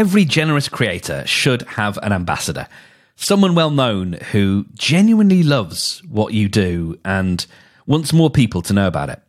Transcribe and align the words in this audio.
every 0.00 0.24
generous 0.24 0.66
creator 0.66 1.26
should 1.26 1.60
have 1.60 1.98
an 2.02 2.10
ambassador. 2.10 2.66
Someone 3.16 3.54
well 3.54 3.70
known 3.70 4.14
who 4.32 4.64
genuinely 4.72 5.42
loves 5.42 6.02
what 6.08 6.32
you 6.32 6.48
do 6.48 6.98
and 7.04 7.44
wants 7.86 8.10
more 8.10 8.30
people 8.30 8.62
to 8.62 8.72
know 8.72 8.86
about 8.86 9.10
it. 9.10 9.20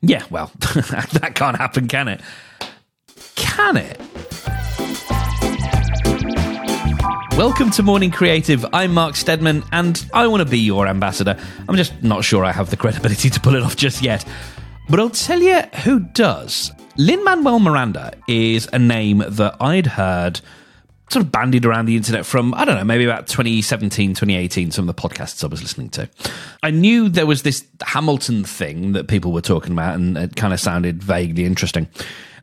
Yeah, 0.00 0.24
well, 0.30 0.50
that 0.58 1.32
can't 1.34 1.58
happen, 1.58 1.86
can 1.86 2.08
it? 2.08 2.22
Can 3.34 3.76
it? 3.76 4.00
Welcome 7.36 7.70
to 7.72 7.82
Morning 7.82 8.10
Creative. 8.10 8.64
I'm 8.72 8.94
Mark 8.94 9.16
Steadman, 9.16 9.62
and 9.70 10.02
I 10.14 10.26
want 10.28 10.42
to 10.42 10.48
be 10.48 10.60
your 10.60 10.86
ambassador. 10.86 11.38
I'm 11.68 11.76
just 11.76 12.02
not 12.02 12.24
sure 12.24 12.42
I 12.42 12.52
have 12.52 12.70
the 12.70 12.78
credibility 12.78 13.28
to 13.28 13.38
pull 13.38 13.54
it 13.54 13.62
off 13.62 13.76
just 13.76 14.00
yet. 14.00 14.24
But 14.88 14.98
I'll 14.98 15.10
tell 15.10 15.42
you 15.42 15.60
who 15.84 16.00
does. 16.00 16.72
Lin 16.96 17.24
Manuel 17.24 17.60
Miranda 17.60 18.12
is 18.26 18.68
a 18.72 18.78
name 18.78 19.24
that 19.26 19.56
I'd 19.60 19.86
heard 19.86 20.40
sort 21.10 21.24
of 21.24 21.32
bandied 21.32 21.64
around 21.64 21.86
the 21.86 21.96
internet 21.96 22.24
from, 22.24 22.54
I 22.54 22.64
don't 22.64 22.76
know, 22.76 22.84
maybe 22.84 23.04
about 23.04 23.26
2017, 23.26 24.10
2018, 24.10 24.70
some 24.70 24.88
of 24.88 24.94
the 24.94 25.00
podcasts 25.00 25.42
I 25.42 25.48
was 25.48 25.60
listening 25.60 25.90
to. 25.90 26.08
I 26.62 26.70
knew 26.70 27.08
there 27.08 27.26
was 27.26 27.42
this 27.42 27.66
Hamilton 27.82 28.44
thing 28.44 28.92
that 28.92 29.08
people 29.08 29.32
were 29.32 29.40
talking 29.40 29.72
about, 29.72 29.96
and 29.96 30.16
it 30.16 30.36
kind 30.36 30.52
of 30.52 30.60
sounded 30.60 31.02
vaguely 31.02 31.44
interesting. 31.44 31.88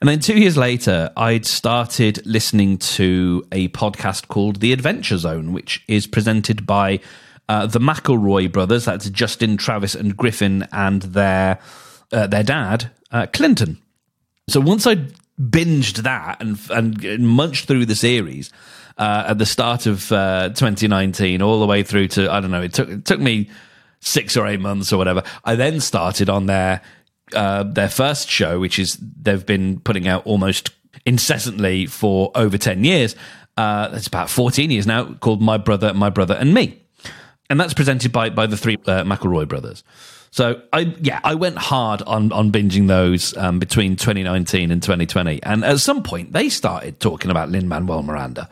And 0.02 0.10
then 0.10 0.20
two 0.20 0.38
years 0.38 0.58
later, 0.58 1.12
I'd 1.16 1.46
started 1.46 2.26
listening 2.26 2.78
to 2.80 3.46
a 3.52 3.70
podcast 3.70 4.28
called 4.28 4.60
The 4.60 4.74
Adventure 4.74 5.18
Zone, 5.18 5.54
which 5.54 5.84
is 5.88 6.06
presented 6.06 6.66
by 6.66 7.00
uh, 7.50 7.68
the 7.68 7.80
McElroy 7.80 8.52
brothers. 8.52 8.86
That's 8.86 9.10
Justin, 9.10 9.58
Travis, 9.58 9.96
and 9.96 10.16
Griffin, 10.16 10.68
and 10.72 11.04
their 11.04 11.60
uh, 12.12 12.28
their 12.28 12.44
dad, 12.44 12.92
uh, 13.12 13.28
Clinton. 13.32 13.80
So 14.50 14.62
once 14.62 14.88
I 14.88 14.96
binged 15.40 15.98
that 16.04 16.42
and 16.42 16.58
and 16.72 17.28
munched 17.28 17.68
through 17.68 17.86
the 17.86 17.96
series 17.96 18.52
uh, 18.98 19.26
at 19.28 19.38
the 19.38 19.46
start 19.46 19.86
of 19.86 20.12
uh, 20.12 20.50
2019, 20.50 21.42
all 21.42 21.60
the 21.60 21.66
way 21.66 21.84
through 21.84 22.08
to 22.10 22.32
I 22.32 22.40
don't 22.40 22.52
know, 22.52 22.62
it 22.62 22.74
took 22.74 22.90
it 22.90 23.06
took 23.06 23.20
me 23.20 23.50
six 24.00 24.38
or 24.38 24.48
eight 24.48 24.62
months 24.62 24.94
or 24.94 24.98
whatever. 24.98 25.24
I 25.44 25.56
then 25.56 25.82
started 25.82 26.30
on 26.30 26.46
their 26.46 26.82
uh, 27.34 27.64
their 27.64 27.90
first 27.90 28.30
show, 28.30 28.60
which 28.60 28.80
is 28.80 28.98
they've 29.22 29.46
been 29.46 29.82
putting 29.82 30.08
out 30.08 30.26
almost 30.26 30.72
incessantly 31.06 31.86
for 31.86 32.32
over 32.36 32.58
10 32.58 32.84
years. 32.84 33.16
Uh, 33.58 33.90
it's 33.94 34.08
about 34.08 34.30
14 34.30 34.70
years 34.72 34.88
now, 34.88 35.14
called 35.16 35.42
My 35.42 35.58
Brother, 35.58 35.94
My 35.94 36.10
Brother, 36.10 36.36
and 36.36 36.54
Me. 36.54 36.82
And 37.50 37.60
that's 37.60 37.74
presented 37.74 38.12
by, 38.12 38.30
by 38.30 38.46
the 38.46 38.58
three 38.58 38.76
uh, 38.86 39.04
McElroy 39.04 39.48
brothers. 39.48 39.84
So 40.32 40.62
I 40.74 40.96
yeah 41.02 41.20
I 41.24 41.36
went 41.36 41.58
hard 41.58 42.02
on 42.04 42.32
on 42.32 42.52
binging 42.52 42.88
those 42.88 43.36
um, 43.38 43.60
between 43.60 43.96
2019 43.96 44.72
and 44.72 44.82
2020, 44.82 45.42
and 45.44 45.64
at 45.64 45.80
some 45.80 46.04
point 46.04 46.34
they 46.34 46.50
started 46.50 47.00
talking 47.00 47.32
about 47.32 47.50
Lin 47.50 47.68
Manuel 47.68 48.04
Miranda, 48.04 48.50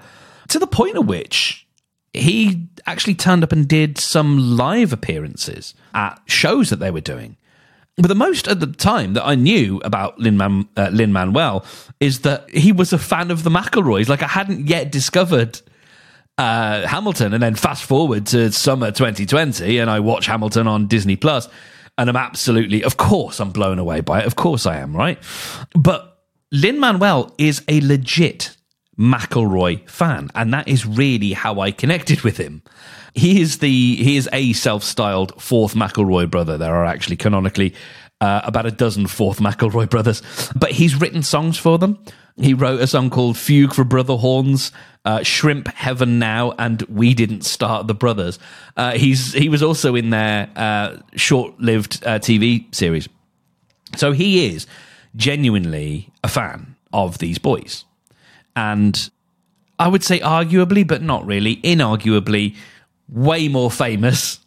to 0.49 0.59
the 0.59 0.67
point 0.67 0.95
at 0.95 1.05
which 1.05 1.65
he 2.13 2.67
actually 2.85 3.15
turned 3.15 3.43
up 3.43 3.51
and 3.51 3.67
did 3.67 3.97
some 3.97 4.57
live 4.57 4.93
appearances 4.93 5.73
at 5.93 6.19
shows 6.25 6.69
that 6.69 6.79
they 6.79 6.91
were 6.91 7.01
doing. 7.01 7.37
But 7.97 8.07
the 8.07 8.15
most 8.15 8.47
at 8.47 8.59
the 8.59 8.67
time 8.67 9.13
that 9.13 9.25
I 9.25 9.35
knew 9.35 9.81
about 9.83 10.19
Lin, 10.19 10.39
uh, 10.41 10.89
Lin 10.91 11.13
Manuel 11.13 11.65
is 11.99 12.21
that 12.21 12.49
he 12.49 12.71
was 12.71 12.91
a 12.91 12.97
fan 12.97 13.31
of 13.31 13.43
the 13.43 13.49
McElroys. 13.49 14.09
Like 14.09 14.21
I 14.21 14.27
hadn't 14.27 14.67
yet 14.67 14.91
discovered 14.91 15.61
uh, 16.37 16.85
Hamilton, 16.87 17.33
and 17.33 17.41
then 17.41 17.55
fast 17.55 17.83
forward 17.83 18.25
to 18.27 18.51
summer 18.51 18.91
2020, 18.91 19.77
and 19.77 19.89
I 19.89 19.99
watch 19.99 20.25
Hamilton 20.25 20.67
on 20.67 20.87
Disney 20.87 21.15
Plus, 21.15 21.47
and 21.97 22.09
I'm 22.09 22.15
absolutely, 22.15 22.83
of 22.83 22.97
course, 22.97 23.39
I'm 23.39 23.51
blown 23.51 23.79
away 23.79 24.01
by 24.01 24.19
it. 24.19 24.25
Of 24.25 24.35
course, 24.35 24.65
I 24.65 24.77
am, 24.77 24.95
right? 24.95 25.17
But 25.73 26.23
Lin 26.51 26.79
Manuel 26.79 27.33
is 27.37 27.63
a 27.67 27.81
legit 27.81 28.55
McElroy 28.99 29.89
fan, 29.89 30.29
and 30.35 30.53
that 30.53 30.67
is 30.67 30.85
really 30.85 31.33
how 31.33 31.59
I 31.59 31.71
connected 31.71 32.21
with 32.21 32.37
him. 32.37 32.63
He 33.13 33.39
is 33.39 33.59
the 33.59 33.95
he 33.95 34.17
is 34.17 34.27
a 34.33 34.53
self-styled 34.53 35.41
fourth 35.41 35.73
McElroy 35.73 36.29
brother. 36.29 36.57
There 36.57 36.75
are 36.75 36.85
actually 36.85 37.15
canonically 37.15 37.73
uh, 38.19 38.41
about 38.43 38.65
a 38.65 38.71
dozen 38.71 39.07
fourth 39.07 39.39
McElroy 39.39 39.89
brothers, 39.89 40.21
but 40.55 40.71
he's 40.71 40.99
written 40.99 41.23
songs 41.23 41.57
for 41.57 41.77
them. 41.77 42.03
He 42.37 42.53
wrote 42.53 42.81
a 42.81 42.87
song 42.87 43.09
called 43.09 43.37
"Fugue 43.37 43.73
for 43.73 43.83
Brother 43.83 44.15
Horns," 44.15 44.71
uh, 45.05 45.23
"Shrimp 45.23 45.67
Heaven 45.69 46.19
Now," 46.19 46.53
and 46.59 46.81
"We 46.83 47.13
Didn't 47.13 47.45
Start 47.45 47.87
the 47.87 47.93
Brothers." 47.93 48.39
Uh, 48.75 48.91
he's 48.93 49.33
he 49.33 49.47
was 49.47 49.63
also 49.63 49.95
in 49.95 50.09
their 50.09 50.49
uh, 50.55 50.97
short-lived 51.15 52.05
uh, 52.05 52.19
TV 52.19 52.73
series, 52.75 53.07
so 53.95 54.11
he 54.11 54.53
is 54.53 54.67
genuinely 55.15 56.09
a 56.23 56.27
fan 56.27 56.75
of 56.91 57.19
these 57.19 57.37
boys, 57.37 57.85
and 58.55 59.09
I 59.79 59.87
would 59.87 60.03
say 60.03 60.19
arguably, 60.19 60.87
but 60.87 61.01
not 61.01 61.25
really, 61.25 61.57
inarguably 61.57 62.55
way 63.07 63.47
more 63.47 63.71
famous 63.71 64.39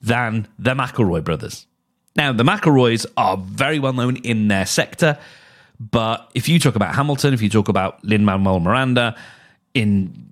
than 0.00 0.48
the 0.58 0.74
McElroy 0.74 1.24
brothers. 1.24 1.66
Now, 2.14 2.32
the 2.32 2.44
McElroys 2.44 3.04
are 3.16 3.36
very 3.36 3.78
well 3.78 3.92
known 3.92 4.16
in 4.16 4.48
their 4.48 4.66
sector, 4.66 5.18
but 5.78 6.30
if 6.34 6.48
you 6.48 6.58
talk 6.58 6.76
about 6.76 6.94
Hamilton, 6.94 7.34
if 7.34 7.42
you 7.42 7.48
talk 7.48 7.68
about 7.68 8.02
Lin 8.04 8.24
Manuel 8.24 8.60
Miranda 8.60 9.16
in 9.74 10.30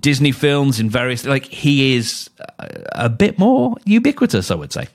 Disney 0.00 0.32
films, 0.32 0.80
in 0.80 0.88
various, 0.88 1.24
like 1.24 1.44
he 1.46 1.94
is 1.96 2.30
a 2.92 3.08
bit 3.08 3.38
more 3.38 3.76
ubiquitous, 3.84 4.50
I 4.50 4.54
would 4.54 4.72
say. 4.72 4.88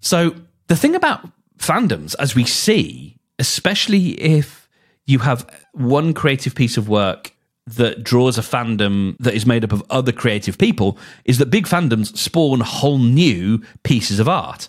So, 0.00 0.34
the 0.68 0.76
thing 0.76 0.94
about 0.94 1.28
fandoms, 1.58 2.14
as 2.18 2.34
we 2.34 2.44
see, 2.44 3.16
especially 3.38 4.10
if 4.20 4.68
you 5.06 5.18
have 5.20 5.46
one 5.72 6.14
creative 6.14 6.54
piece 6.54 6.76
of 6.76 6.88
work 6.88 7.32
that 7.66 8.02
draws 8.02 8.38
a 8.38 8.42
fandom 8.42 9.16
that 9.18 9.34
is 9.34 9.46
made 9.46 9.64
up 9.64 9.72
of 9.72 9.82
other 9.90 10.12
creative 10.12 10.58
people 10.58 10.98
is 11.24 11.38
that 11.38 11.46
big 11.46 11.66
fandoms 11.66 12.16
spawn 12.16 12.60
whole 12.60 12.98
new 12.98 13.62
pieces 13.82 14.18
of 14.18 14.28
art. 14.28 14.68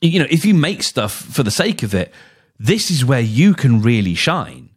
You 0.00 0.20
know, 0.20 0.26
if 0.30 0.44
you 0.44 0.54
make 0.54 0.82
stuff 0.82 1.12
for 1.12 1.42
the 1.42 1.50
sake 1.50 1.82
of 1.82 1.94
it, 1.94 2.12
this 2.60 2.90
is 2.90 3.04
where 3.04 3.20
you 3.20 3.54
can 3.54 3.80
really 3.80 4.14
shine 4.14 4.68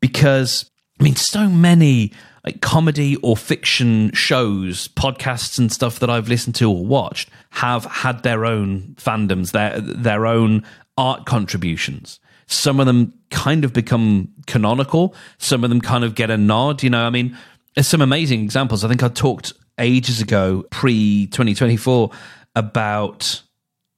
because 0.00 0.70
I 0.98 1.02
mean, 1.02 1.16
so 1.16 1.48
many 1.48 2.12
like 2.44 2.60
comedy 2.60 3.16
or 3.16 3.36
fiction 3.36 4.12
shows, 4.12 4.88
podcasts, 4.88 5.58
and 5.58 5.70
stuff 5.70 5.98
that 5.98 6.08
I've 6.08 6.28
listened 6.28 6.54
to 6.56 6.70
or 6.70 6.86
watched 6.86 7.28
have 7.50 7.84
had 7.84 8.22
their 8.22 8.46
own 8.46 8.94
fandoms, 8.96 9.50
their 9.50 9.80
their 9.80 10.24
own 10.24 10.64
art 10.96 11.26
contributions. 11.26 12.20
Some 12.46 12.78
of 12.78 12.86
them 12.86 13.12
kind 13.30 13.64
of 13.64 13.72
become 13.72 14.32
canonical. 14.46 15.12
Some 15.38 15.64
of 15.64 15.70
them 15.70 15.80
kind 15.80 16.04
of 16.04 16.14
get 16.14 16.30
a 16.30 16.36
nod. 16.36 16.84
You 16.84 16.90
know, 16.90 17.04
I 17.04 17.10
mean, 17.10 17.36
there's 17.74 17.88
some 17.88 18.00
amazing 18.00 18.44
examples. 18.44 18.84
I 18.84 18.88
think 18.88 19.02
I 19.02 19.08
talked 19.08 19.52
ages 19.78 20.20
ago, 20.20 20.64
pre 20.70 21.26
2024, 21.26 22.10
about 22.54 23.42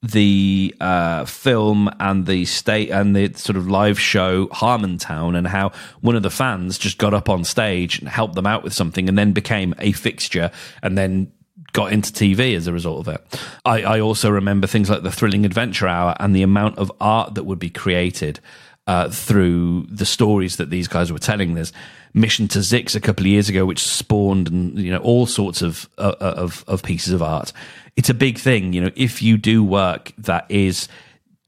the 0.01 0.73
uh, 0.79 1.25
film 1.25 1.89
and 1.99 2.25
the 2.25 2.45
state 2.45 2.89
and 2.89 3.15
the 3.15 3.33
sort 3.33 3.57
of 3.57 3.67
live 3.67 3.99
show 3.99 4.47
Harmontown 4.47 5.37
and 5.37 5.47
how 5.47 5.71
one 6.01 6.15
of 6.15 6.23
the 6.23 6.29
fans 6.29 6.77
just 6.77 6.97
got 6.97 7.13
up 7.13 7.29
on 7.29 7.43
stage 7.43 7.99
and 7.99 8.07
helped 8.07 8.35
them 8.35 8.47
out 8.47 8.63
with 8.63 8.73
something 8.73 9.09
and 9.09 9.17
then 9.17 9.33
became 9.33 9.75
a 9.79 9.91
fixture 9.91 10.51
and 10.81 10.97
then 10.97 11.31
got 11.73 11.91
into 11.91 12.11
TV 12.11 12.55
as 12.55 12.65
a 12.67 12.73
result 12.73 13.07
of 13.07 13.13
it. 13.13 13.41
I, 13.65 13.81
I 13.83 13.99
also 13.99 14.29
remember 14.29 14.67
things 14.67 14.89
like 14.89 15.03
the 15.03 15.11
Thrilling 15.11 15.45
Adventure 15.45 15.87
Hour 15.87 16.15
and 16.19 16.35
the 16.35 16.43
amount 16.43 16.77
of 16.77 16.91
art 17.01 17.35
that 17.35 17.43
would 17.43 17.59
be 17.59 17.69
created 17.69 18.39
uh, 18.87 19.09
through 19.09 19.85
the 19.89 20.05
stories 20.05 20.55
that 20.57 20.69
these 20.69 20.87
guys 20.87 21.11
were 21.11 21.19
telling. 21.19 21.53
There's 21.53 21.73
Mission 22.13 22.47
to 22.49 22.59
Zyxx 22.59 22.95
a 22.95 22.99
couple 22.99 23.23
of 23.23 23.27
years 23.27 23.49
ago, 23.49 23.67
which 23.67 23.83
spawned 23.83 24.47
and 24.47 24.79
you 24.79 24.89
know 24.89 24.97
all 24.97 25.27
sorts 25.27 25.61
of 25.61 25.87
uh, 25.99 26.15
of 26.19 26.65
of 26.67 26.81
pieces 26.81 27.13
of 27.13 27.21
art. 27.21 27.53
It's 27.99 28.09
a 28.09 28.13
big 28.13 28.37
thing, 28.37 28.71
you 28.71 28.79
know. 28.79 28.91
If 28.95 29.21
you 29.21 29.35
do 29.35 29.61
work 29.61 30.13
that 30.19 30.45
is 30.47 30.87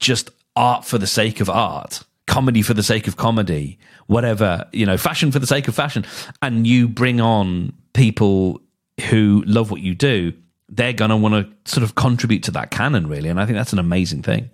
just 0.00 0.28
art 0.54 0.84
for 0.84 0.98
the 0.98 1.06
sake 1.06 1.40
of 1.40 1.48
art, 1.48 2.02
comedy 2.26 2.60
for 2.60 2.74
the 2.74 2.82
sake 2.82 3.08
of 3.08 3.16
comedy, 3.16 3.78
whatever, 4.06 4.66
you 4.70 4.84
know, 4.84 4.98
fashion 4.98 5.32
for 5.32 5.38
the 5.38 5.46
sake 5.46 5.66
of 5.66 5.74
fashion, 5.74 6.04
and 6.42 6.66
you 6.66 6.88
bring 6.88 7.22
on 7.22 7.72
people 7.94 8.60
who 9.08 9.42
love 9.46 9.70
what 9.70 9.80
you 9.80 9.94
do, 9.94 10.34
they're 10.68 10.92
going 10.92 11.08
to 11.08 11.16
want 11.16 11.32
to 11.32 11.70
sort 11.72 11.84
of 11.84 11.94
contribute 11.94 12.42
to 12.42 12.50
that 12.50 12.70
canon, 12.70 13.06
really. 13.06 13.30
And 13.30 13.40
I 13.40 13.46
think 13.46 13.56
that's 13.56 13.72
an 13.72 13.78
amazing 13.78 14.20
thing. 14.20 14.50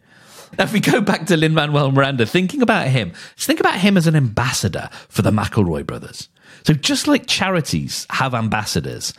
Now, 0.56 0.66
if 0.66 0.72
we 0.72 0.78
go 0.78 1.00
back 1.00 1.26
to 1.26 1.36
Lin 1.36 1.52
Manuel 1.52 1.90
Miranda, 1.90 2.26
thinking 2.26 2.62
about 2.62 2.86
him, 2.86 3.10
just 3.34 3.48
think 3.48 3.58
about 3.58 3.80
him 3.80 3.96
as 3.96 4.06
an 4.06 4.14
ambassador 4.14 4.88
for 5.08 5.22
the 5.22 5.32
McElroy 5.32 5.84
brothers. 5.84 6.28
So, 6.64 6.74
just 6.74 7.08
like 7.08 7.26
charities 7.26 8.06
have 8.10 8.34
ambassadors, 8.34 9.14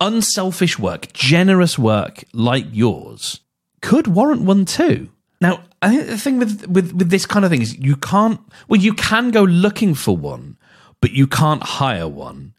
unselfish 0.00 0.78
work, 0.78 1.12
generous 1.12 1.78
work 1.78 2.24
like 2.32 2.66
yours 2.72 3.40
could 3.82 4.06
warrant 4.06 4.42
one 4.42 4.64
too. 4.64 5.10
Now, 5.40 5.62
I 5.80 5.90
think 5.90 6.06
the 6.08 6.18
thing 6.18 6.38
with, 6.38 6.66
with, 6.66 6.92
with 6.92 7.10
this 7.10 7.24
kind 7.24 7.44
of 7.44 7.50
thing 7.50 7.62
is 7.62 7.76
you 7.78 7.96
can't, 7.96 8.40
well, 8.68 8.80
you 8.80 8.92
can 8.92 9.30
go 9.30 9.42
looking 9.42 9.94
for 9.94 10.16
one, 10.16 10.58
but 11.00 11.12
you 11.12 11.26
can't 11.26 11.62
hire 11.62 12.08
one 12.08 12.54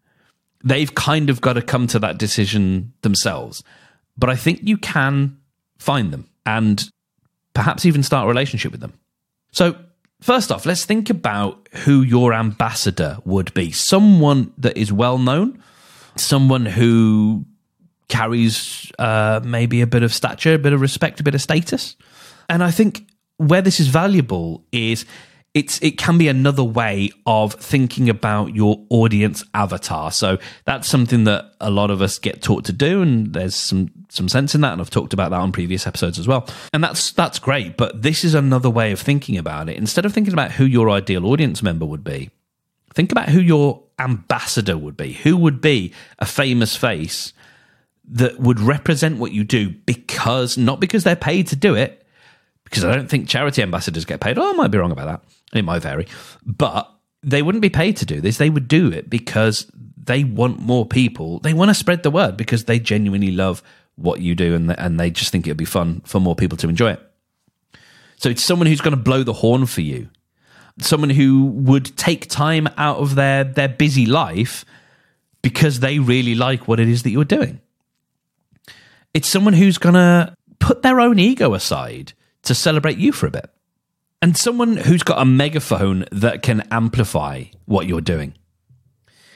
they've 0.63 0.93
kind 0.93 1.29
of 1.29 1.41
got 1.41 1.53
to 1.53 1.61
come 1.61 1.88
to 1.88 1.99
that 1.99 2.17
decision 2.17 2.93
themselves. 3.01 3.63
But 4.17 4.29
I 4.29 4.35
think 4.35 4.61
you 4.63 4.77
can 4.77 5.38
find 5.77 6.11
them 6.11 6.29
and 6.45 6.89
perhaps 7.53 7.85
even 7.85 8.03
start 8.03 8.25
a 8.25 8.27
relationship 8.27 8.71
with 8.71 8.81
them. 8.81 8.93
So 9.51 9.75
First 10.21 10.51
off, 10.51 10.67
let's 10.67 10.85
think 10.85 11.09
about 11.09 11.67
who 11.83 12.03
your 12.03 12.31
ambassador 12.31 13.17
would 13.25 13.51
be. 13.55 13.71
Someone 13.71 14.53
that 14.55 14.77
is 14.77 14.93
well 14.93 15.17
known, 15.17 15.63
someone 16.15 16.65
who 16.65 17.45
carries 18.07 18.91
uh, 18.99 19.39
maybe 19.43 19.81
a 19.81 19.87
bit 19.87 20.03
of 20.03 20.13
stature, 20.13 20.55
a 20.55 20.59
bit 20.59 20.73
of 20.73 20.81
respect, 20.81 21.19
a 21.19 21.23
bit 21.23 21.35
of 21.35 21.41
status. 21.41 21.95
And 22.49 22.63
I 22.63 22.71
think 22.71 23.07
where 23.37 23.61
this 23.61 23.79
is 23.79 23.87
valuable 23.87 24.63
is 24.71 25.05
it's 25.53 25.81
it 25.81 25.97
can 25.97 26.17
be 26.17 26.27
another 26.27 26.63
way 26.63 27.11
of 27.25 27.53
thinking 27.55 28.09
about 28.09 28.55
your 28.55 28.85
audience 28.89 29.43
avatar. 29.53 30.11
So 30.11 30.37
that's 30.65 30.87
something 30.87 31.25
that 31.25 31.53
a 31.59 31.69
lot 31.69 31.91
of 31.91 32.01
us 32.01 32.19
get 32.19 32.41
taught 32.41 32.65
to 32.65 32.73
do, 32.73 33.01
and 33.01 33.33
there's 33.33 33.55
some 33.55 33.91
some 34.09 34.29
sense 34.29 34.55
in 34.55 34.61
that, 34.61 34.71
and 34.73 34.81
I've 34.81 34.89
talked 34.89 35.13
about 35.13 35.31
that 35.31 35.39
on 35.39 35.51
previous 35.51 35.85
episodes 35.85 36.19
as 36.19 36.27
well. 36.27 36.47
And 36.73 36.83
that's 36.83 37.11
that's 37.11 37.39
great, 37.39 37.75
but 37.75 38.01
this 38.01 38.23
is 38.23 38.33
another 38.33 38.69
way 38.69 38.91
of 38.91 38.99
thinking 38.99 39.37
about 39.37 39.67
it. 39.67 39.77
Instead 39.77 40.05
of 40.05 40.13
thinking 40.13 40.33
about 40.33 40.53
who 40.53 40.65
your 40.65 40.89
ideal 40.89 41.25
audience 41.25 41.61
member 41.61 41.85
would 41.85 42.03
be, 42.03 42.29
think 42.93 43.11
about 43.11 43.29
who 43.29 43.41
your 43.41 43.83
ambassador 44.01 44.77
would 44.77 44.98
be. 44.98 45.13
Who 45.13 45.38
would 45.38 45.62
be 45.62 45.94
a 46.19 46.25
famous 46.25 46.75
face 46.75 47.33
that 48.09 48.39
would 48.39 48.59
represent 48.59 49.19
what 49.19 49.31
you 49.31 49.44
do 49.44 49.69
because 49.69 50.57
not 50.57 50.80
because 50.80 51.03
they're 51.03 51.15
paid 51.15 51.48
to 51.48 51.56
do 51.56 51.75
it, 51.75 52.06
because 52.65 52.83
I 52.83 52.95
don't 52.95 53.09
think 53.09 53.27
charity 53.27 53.62
ambassadors 53.62 54.06
get 54.06 54.19
paid. 54.19 54.38
Oh, 54.38 54.50
I 54.50 54.53
might 54.53 54.69
be 54.69 54.77
wrong 54.77 54.92
about 54.92 55.06
that. 55.06 55.57
It 55.57 55.63
might 55.63 55.81
vary, 55.81 56.07
but 56.45 56.92
they 57.24 57.42
wouldn't 57.42 57.62
be 57.62 57.69
paid 57.69 57.98
to 57.98 58.06
do 58.06 58.21
this. 58.21 58.38
They 58.38 58.50
would 58.50 58.68
do 58.68 58.92
it 58.92 59.09
because 59.09 59.69
they 59.98 60.24
want 60.24 60.59
more 60.59 60.86
people. 60.86 61.39
They 61.39 61.53
want 61.53 61.69
to 61.69 61.75
spread 61.75 62.03
the 62.03 62.12
word 62.12 62.38
because 62.38 62.65
they 62.65 62.80
genuinely 62.80 63.31
love 63.31 63.62
what 63.95 64.21
you 64.21 64.36
do 64.36 64.56
and 64.56 64.71
and 64.80 65.00
they 65.00 65.12
just 65.12 65.31
think 65.31 65.45
it'd 65.45 65.57
be 65.57 65.65
fun 65.65 66.01
for 66.06 66.19
more 66.19 66.36
people 66.36 66.57
to 66.57 66.69
enjoy 66.69 66.92
it. 66.92 67.12
So 68.18 68.30
it's 68.30 68.44
someone 68.44 68.68
who's 68.68 68.81
going 68.81 68.95
to 68.95 69.01
blow 69.01 69.24
the 69.24 69.33
horn 69.33 69.65
for 69.65 69.81
you. 69.81 70.09
Someone 70.81 71.09
who 71.09 71.45
would 71.45 71.95
take 71.97 72.29
time 72.29 72.67
out 72.77 72.97
of 72.97 73.15
their 73.15 73.43
their 73.43 73.69
busy 73.69 74.05
life 74.05 74.65
because 75.41 75.79
they 75.79 75.99
really 75.99 76.35
like 76.35 76.67
what 76.67 76.79
it 76.79 76.87
is 76.87 77.03
that 77.03 77.11
you're 77.11 77.25
doing. 77.25 77.61
It's 79.13 79.27
someone 79.27 79.53
who's 79.53 79.77
going 79.77 79.95
to 79.95 80.35
put 80.59 80.81
their 80.81 80.99
own 80.99 81.19
ego 81.19 81.53
aside 81.53 82.13
to 82.43 82.55
celebrate 82.55 82.97
you 82.97 83.11
for 83.11 83.27
a 83.27 83.31
bit. 83.31 83.49
And 84.21 84.37
someone 84.37 84.77
who's 84.77 85.03
got 85.03 85.21
a 85.21 85.25
megaphone 85.25 86.05
that 86.11 86.43
can 86.43 86.61
amplify 86.71 87.45
what 87.65 87.87
you're 87.87 88.01
doing. 88.01 88.35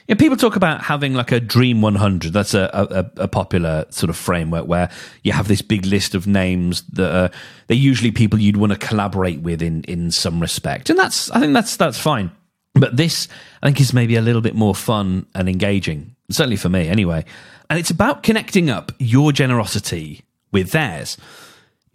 Know, 0.07 0.16
people 0.16 0.38
talk 0.38 0.56
about 0.56 0.81
having 0.84 1.13
like 1.13 1.31
a 1.31 1.40
Dream 1.40 1.81
100. 1.81 2.31
That's 2.31 2.54
a, 2.54 2.69
a, 3.18 3.24
a, 3.24 3.28
popular 3.28 3.86
sort 3.90 4.10
of 4.10 4.16
framework 4.16 4.68
where 4.68 4.92
you 5.24 5.31
have 5.31 5.48
this 5.48 5.63
big 5.63 5.86
list 5.86 6.13
of 6.13 6.28
names 6.28 6.84
that 6.94 7.16
are 7.16 7.31
they're 7.68 7.78
usually 7.78 8.12
people 8.12 8.40
you'd 8.40 8.57
want 8.57 8.72
to 8.72 8.78
collaborate 8.78 9.42
with 9.42 9.62
in 9.62 9.84
in 9.86 10.12
some 10.12 10.40
respect, 10.40 10.90
and 10.90 11.00
that's 11.00 11.31
I 11.31 11.40
think 11.40 11.54
that's 11.54 11.75
that's 11.75 12.00
fine. 12.00 12.31
But 12.75 12.98
this 12.98 13.28
I 13.63 13.68
think 13.68 13.81
is 13.81 13.94
maybe 13.94 14.16
a 14.16 14.22
little 14.22 14.42
bit 14.42 14.54
more 14.54 14.75
fun 14.75 15.25
and 15.34 15.50
engaging, 15.50 16.16
certainly 16.30 16.57
for 16.57 16.69
me 16.69 16.88
anyway. 16.88 17.25
And 17.69 17.80
it's 17.80 17.90
about 17.90 18.22
connecting 18.22 18.69
up 18.69 18.92
your 19.00 19.31
generosity 19.31 20.24
with 20.52 20.72
theirs 20.72 21.18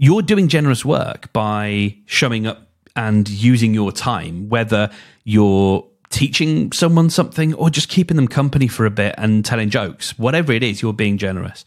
you're 0.03 0.23
doing 0.23 0.49
generous 0.49 0.83
work 0.83 1.31
by 1.35 1.95
showing 2.07 2.47
up 2.47 2.67
and 2.97 3.29
using 3.29 3.75
your 3.75 3.93
time, 3.93 4.49
whether 4.49 4.91
you're 5.25 5.87
teaching 6.11 6.73
someone 6.73 7.09
something 7.09 7.55
or 7.55 7.71
just 7.71 7.89
keeping 7.89 8.17
them 8.17 8.29
company 8.29 8.69
for 8.69 8.85
a 8.85 8.91
bit 8.91 9.15
and 9.17 9.45
telling 9.45 9.71
jokes, 9.71 10.19
whatever 10.19 10.53
it 10.53 10.62
is, 10.62 10.83
you're 10.83 10.93
being 10.93 11.19
generous. 11.19 11.65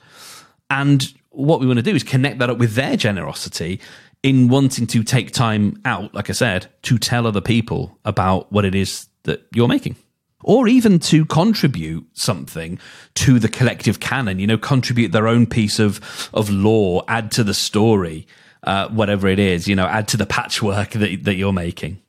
And 0.70 1.14
what 1.30 1.60
we 1.60 1.66
want 1.66 1.80
to 1.80 1.84
do 1.84 1.96
is 1.96 2.04
connect 2.04 2.40
that 2.40 2.50
up 2.50 2.58
with 2.58 2.76
their 2.76 2.96
generosity 2.98 3.80
in 4.22 4.48
wanting 4.48 4.88
to 4.88 5.04
take 5.04 5.32
time 5.32 5.82
out, 5.86 6.14
like 6.14 6.30
I 6.30 6.34
said, 6.34 6.68
to 6.84 6.98
tell 6.98 7.28
other 7.28 7.42
people 7.42 7.98
about 8.06 8.52
what 8.52 8.66
it 8.66 8.76
is 8.76 9.08
that 9.24 9.46
you're 9.54 9.68
making 9.68 9.96
or 10.44 10.68
even 10.68 11.00
to 11.00 11.26
contribute 11.26 12.06
something 12.14 12.80
to 13.16 13.40
the 13.40 13.50
collective 13.50 14.00
canon, 14.00 14.40
you 14.40 14.48
know, 14.48 14.58
contribute 14.58 15.12
their 15.12 15.28
own 15.28 15.46
piece 15.46 15.80
of, 15.80 16.30
of 16.34 16.50
lore, 16.50 17.04
add 17.08 17.32
to 17.32 17.44
the 17.44 17.54
story, 17.54 18.28
uh, 18.64 18.90
whatever 18.90 19.28
it 19.28 19.40
is, 19.40 19.68
you 19.68 19.76
know, 19.76 19.86
add 19.86 20.08
to 20.10 20.18
the 20.18 20.26
patchwork 20.26 20.92
that, 20.92 21.24
that 21.24 21.36
you're 21.36 21.54
making. 21.54 22.02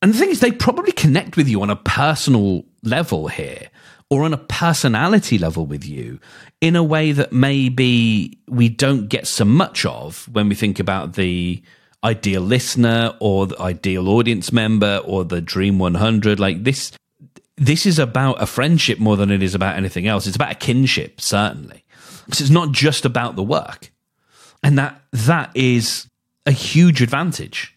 And 0.00 0.14
the 0.14 0.18
thing 0.18 0.30
is, 0.30 0.40
they 0.40 0.52
probably 0.52 0.92
connect 0.92 1.36
with 1.36 1.48
you 1.48 1.60
on 1.62 1.70
a 1.70 1.76
personal 1.76 2.64
level 2.82 3.28
here 3.28 3.68
or 4.10 4.24
on 4.24 4.32
a 4.32 4.38
personality 4.38 5.38
level 5.38 5.66
with 5.66 5.84
you 5.84 6.18
in 6.60 6.76
a 6.76 6.82
way 6.82 7.12
that 7.12 7.32
maybe 7.32 8.38
we 8.48 8.68
don't 8.68 9.08
get 9.08 9.26
so 9.26 9.44
much 9.44 9.84
of 9.84 10.28
when 10.32 10.48
we 10.48 10.54
think 10.54 10.78
about 10.78 11.14
the 11.14 11.62
ideal 12.04 12.40
listener 12.40 13.12
or 13.20 13.46
the 13.46 13.60
ideal 13.60 14.08
audience 14.08 14.52
member 14.52 15.02
or 15.04 15.24
the 15.24 15.40
dream 15.40 15.78
100 15.78 16.38
like 16.38 16.62
this 16.62 16.92
this 17.56 17.86
is 17.86 17.98
about 17.98 18.40
a 18.40 18.46
friendship 18.46 19.00
more 19.00 19.16
than 19.16 19.32
it 19.32 19.42
is 19.42 19.54
about 19.54 19.76
anything 19.76 20.06
else. 20.06 20.28
It's 20.28 20.36
about 20.36 20.52
a 20.52 20.54
kinship, 20.54 21.20
certainly. 21.20 21.84
So 22.32 22.42
it's 22.42 22.50
not 22.50 22.70
just 22.70 23.04
about 23.04 23.34
the 23.34 23.42
work. 23.42 23.90
And 24.62 24.78
that 24.78 25.00
that 25.12 25.50
is 25.54 26.08
a 26.46 26.52
huge 26.52 27.02
advantage 27.02 27.76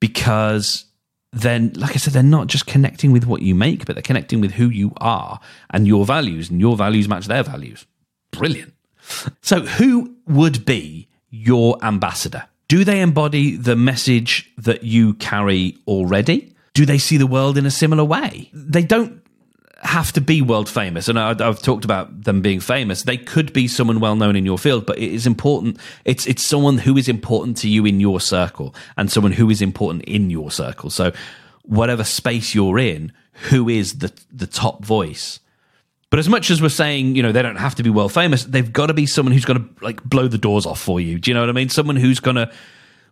because 0.00 0.84
then, 1.32 1.72
like 1.74 1.92
I 1.92 1.96
said, 1.98 2.12
they're 2.12 2.22
not 2.22 2.48
just 2.48 2.66
connecting 2.66 3.12
with 3.12 3.26
what 3.26 3.42
you 3.42 3.54
make, 3.54 3.84
but 3.84 3.94
they're 3.94 4.02
connecting 4.02 4.40
with 4.40 4.52
who 4.52 4.68
you 4.68 4.92
are 4.98 5.40
and 5.70 5.86
your 5.86 6.04
values, 6.04 6.50
and 6.50 6.60
your 6.60 6.76
values 6.76 7.08
match 7.08 7.26
their 7.26 7.42
values. 7.42 7.86
Brilliant. 8.32 8.74
So, 9.42 9.60
who 9.60 10.16
would 10.26 10.64
be 10.64 11.08
your 11.30 11.82
ambassador? 11.84 12.44
Do 12.68 12.84
they 12.84 13.00
embody 13.00 13.56
the 13.56 13.76
message 13.76 14.50
that 14.58 14.84
you 14.84 15.14
carry 15.14 15.76
already? 15.86 16.54
do 16.74 16.86
they 16.86 16.98
see 16.98 17.16
the 17.16 17.26
world 17.26 17.58
in 17.58 17.66
a 17.66 17.70
similar 17.70 18.04
way? 18.04 18.48
They 18.52 18.82
don't 18.82 19.19
have 19.82 20.12
to 20.12 20.20
be 20.20 20.42
world 20.42 20.68
famous. 20.68 21.08
And 21.08 21.18
I, 21.18 21.28
have 21.28 21.62
talked 21.62 21.84
about 21.84 22.24
them 22.24 22.42
being 22.42 22.60
famous. 22.60 23.02
They 23.02 23.16
could 23.16 23.52
be 23.52 23.66
someone 23.66 24.00
well 24.00 24.16
known 24.16 24.36
in 24.36 24.44
your 24.44 24.58
field, 24.58 24.86
but 24.86 24.98
it 24.98 25.12
is 25.12 25.26
important. 25.26 25.78
It's 26.04 26.26
it's 26.26 26.44
someone 26.44 26.78
who 26.78 26.96
is 26.96 27.08
important 27.08 27.56
to 27.58 27.68
you 27.68 27.86
in 27.86 28.00
your 28.00 28.20
circle, 28.20 28.74
and 28.96 29.10
someone 29.10 29.32
who 29.32 29.48
is 29.50 29.62
important 29.62 30.04
in 30.04 30.30
your 30.30 30.50
circle. 30.50 30.90
So, 30.90 31.12
whatever 31.62 32.04
space 32.04 32.54
you're 32.54 32.78
in, 32.78 33.12
who 33.48 33.68
is 33.68 33.98
the 33.98 34.12
the 34.30 34.46
top 34.46 34.84
voice? 34.84 35.40
But 36.10 36.18
as 36.18 36.28
much 36.28 36.50
as 36.50 36.60
we're 36.60 36.70
saying, 36.70 37.14
you 37.14 37.22
know, 37.22 37.30
they 37.30 37.40
don't 37.40 37.56
have 37.56 37.76
to 37.76 37.84
be 37.84 37.90
world 37.90 38.12
famous, 38.12 38.44
they've 38.44 38.72
got 38.72 38.88
to 38.88 38.94
be 38.94 39.06
someone 39.06 39.32
who's 39.32 39.44
going 39.44 39.62
to 39.62 39.84
like 39.84 40.02
blow 40.02 40.26
the 40.26 40.38
doors 40.38 40.66
off 40.66 40.80
for 40.80 41.00
you. 41.00 41.20
Do 41.20 41.30
you 41.30 41.34
know 41.34 41.40
what 41.40 41.48
I 41.48 41.52
mean? 41.52 41.68
Someone 41.68 41.96
who's 41.96 42.18
going 42.18 42.34
to 42.34 42.50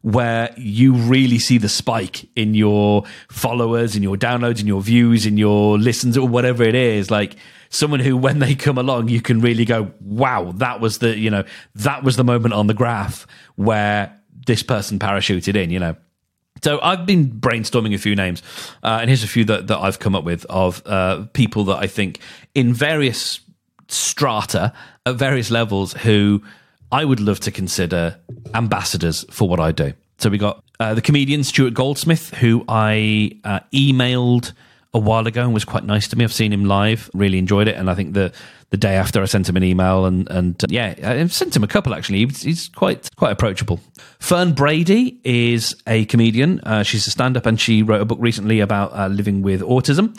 where 0.09 0.55
you 0.57 0.95
really 0.95 1.39
see 1.39 1.59
the 1.59 1.69
spike 1.69 2.27
in 2.35 2.55
your 2.55 3.05
followers, 3.29 3.95
in 3.95 4.03
your 4.03 4.17
downloads, 4.17 4.59
in 4.59 4.67
your 4.67 4.81
views, 4.81 5.27
in 5.27 5.37
your 5.37 5.77
listens, 5.79 6.17
or 6.17 6.27
whatever 6.27 6.63
it 6.63 6.75
is. 6.75 7.11
Like 7.11 7.37
someone 7.69 8.01
who, 8.01 8.17
when 8.17 8.39
they 8.39 8.55
come 8.55 8.79
along, 8.79 9.09
you 9.09 9.21
can 9.21 9.43
really 9.43 9.67
go, 9.67 9.93
wow, 10.01 10.53
that 10.57 10.81
was 10.81 11.01
the, 11.01 11.15
you 11.15 11.29
know, 11.29 11.45
that 11.75 12.05
was 12.05 12.17
the 12.17 12.25
moment 12.25 12.55
on 12.55 12.69
the 12.69 12.75
graph 12.75 13.27
where 13.57 14.19
this 14.47 14.63
person 14.63 14.99
parachuted 14.99 15.55
in, 15.63 15.69
you 15.69 15.79
know. 15.79 15.95
So 16.65 16.81
I've 16.81 17.05
been 17.05 17.31
brainstorming 17.31 17.95
a 17.95 17.99
few 17.99 18.17
names, 18.17 18.43
uh, 18.83 19.01
and 19.03 19.11
here's 19.11 19.25
a 19.25 19.29
few 19.29 19.45
that, 19.45 19.67
that 19.67 19.79
I've 19.79 19.99
come 19.99 20.17
up 20.17 20.25
with 20.25 20.47
of 20.47 20.83
uh, 20.87 21.27
people 21.35 21.65
that 21.65 21.77
I 21.77 21.87
think 21.87 22.21
in 22.55 22.73
various 22.73 23.41
strata 23.89 24.73
at 25.05 25.17
various 25.17 25.51
levels 25.51 25.93
who 25.93 26.43
I 26.91 27.05
would 27.05 27.21
love 27.21 27.41
to 27.41 27.51
consider 27.51 28.19
ambassadors 28.55 29.25
for 29.31 29.49
what 29.49 29.61
I 29.61 29.73
do. 29.73 29.93
So 30.19 30.31
we 30.31 30.39
got 30.39 30.65
uh, 30.81 30.95
the 30.95 31.03
comedian 31.03 31.45
Stuart 31.45 31.75
Goldsmith, 31.75 32.35
who 32.35 32.65
I 32.69 33.39
uh, 33.45 33.61
emailed 33.73 34.53
a 34.95 34.99
while 34.99 35.27
ago 35.27 35.43
and 35.43 35.53
was 35.53 35.65
quite 35.65 35.85
nice 35.85 36.09
to 36.09 36.17
me. 36.17 36.25
I've 36.25 36.33
seen 36.33 36.53
him 36.53 36.65
live, 36.65 37.11
really 37.13 37.39
enjoyed 37.39 37.69
it, 37.69 37.77
and 37.77 37.91
I 37.91 37.95
think 37.95 38.15
the 38.15 38.33
the 38.71 38.77
day 38.77 38.97
after 38.97 39.23
I 39.23 39.25
sent 39.25 39.49
him 39.49 39.57
an 39.57 39.65
email 39.65 40.05
and 40.07 40.29
and 40.31 40.63
uh, 40.65 40.67
yeah, 40.71 40.95
I 41.03 41.27
sent 41.27 41.55
him 41.55 41.63
a 41.63 41.67
couple 41.67 41.95
actually. 41.95 42.25
He's, 42.25 42.43
he's 42.43 42.69
quite 42.69 43.09
quite 43.17 43.33
approachable. 43.33 43.81
Fern 44.19 44.53
Brady 44.53 45.21
is 45.25 45.77
a 45.87 46.05
comedian. 46.07 46.61
Uh, 46.61 46.83
she's 46.83 47.07
a 47.07 47.11
stand 47.11 47.37
up 47.37 47.47
and 47.47 47.61
she 47.61 47.83
wrote 47.83 48.01
a 48.01 48.05
book 48.05 48.19
recently 48.21 48.61
about 48.61 48.93
uh, 48.93 49.09
living 49.09 49.43
with 49.43 49.61
autism. 49.61 50.17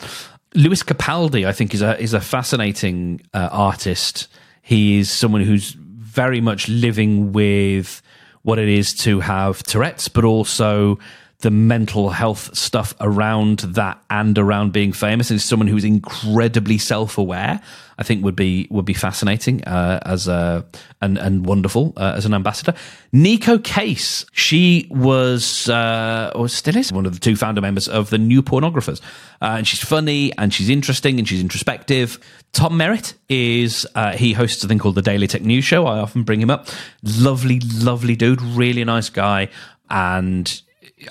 Lewis 0.54 0.82
Capaldi, 0.82 1.46
I 1.46 1.52
think, 1.52 1.74
is 1.74 1.82
a 1.82 2.00
is 2.00 2.14
a 2.14 2.20
fascinating 2.20 3.20
uh, 3.34 3.48
artist. 3.52 4.28
He 4.62 4.98
is 4.98 5.10
someone 5.10 5.42
who's 5.42 5.76
very 6.10 6.40
much 6.40 6.68
living 6.68 7.32
with 7.32 8.02
what 8.42 8.58
it 8.58 8.68
is 8.68 8.94
to 8.94 9.20
have 9.20 9.62
Tourette's, 9.62 10.08
but 10.08 10.24
also 10.24 10.98
the 11.40 11.50
mental 11.50 12.10
health 12.10 12.54
stuff 12.56 12.94
around 13.00 13.60
that 13.60 14.02
and 14.10 14.38
around 14.38 14.72
being 14.72 14.92
famous. 14.92 15.30
And 15.30 15.40
someone 15.40 15.68
who's 15.68 15.84
incredibly 15.84 16.78
self 16.78 17.18
aware. 17.18 17.60
I 17.98 18.02
think 18.02 18.24
would 18.24 18.34
be 18.34 18.66
would 18.70 18.86
be 18.86 18.94
fascinating 18.94 19.62
uh, 19.64 20.00
as 20.06 20.26
a 20.26 20.64
and 21.02 21.18
and 21.18 21.44
wonderful 21.44 21.92
uh, 21.98 22.14
as 22.16 22.24
an 22.24 22.32
ambassador. 22.32 22.72
Neko 23.12 23.62
Case, 23.62 24.24
she 24.32 24.88
was 24.90 25.68
uh, 25.68 26.32
or 26.34 26.48
still 26.48 26.78
is 26.78 26.90
one 26.90 27.04
of 27.04 27.12
the 27.12 27.20
two 27.20 27.36
founder 27.36 27.60
members 27.60 27.88
of 27.88 28.08
the 28.08 28.16
New 28.16 28.42
Pornographers, 28.42 29.02
uh, 29.42 29.56
and 29.58 29.68
she's 29.68 29.84
funny 29.84 30.32
and 30.38 30.54
she's 30.54 30.70
interesting 30.70 31.18
and 31.18 31.28
she's 31.28 31.42
introspective. 31.42 32.18
Tom 32.52 32.78
Merritt 32.78 33.12
is 33.28 33.86
uh, 33.94 34.12
he 34.12 34.32
hosts 34.32 34.64
a 34.64 34.68
thing 34.68 34.78
called 34.78 34.94
the 34.94 35.02
Daily 35.02 35.26
Tech 35.26 35.42
News 35.42 35.66
Show. 35.66 35.86
I 35.86 35.98
often 35.98 36.22
bring 36.22 36.40
him 36.40 36.48
up. 36.48 36.68
Lovely, 37.02 37.60
lovely 37.60 38.16
dude, 38.16 38.40
really 38.40 38.82
nice 38.82 39.10
guy, 39.10 39.50
and 39.90 40.62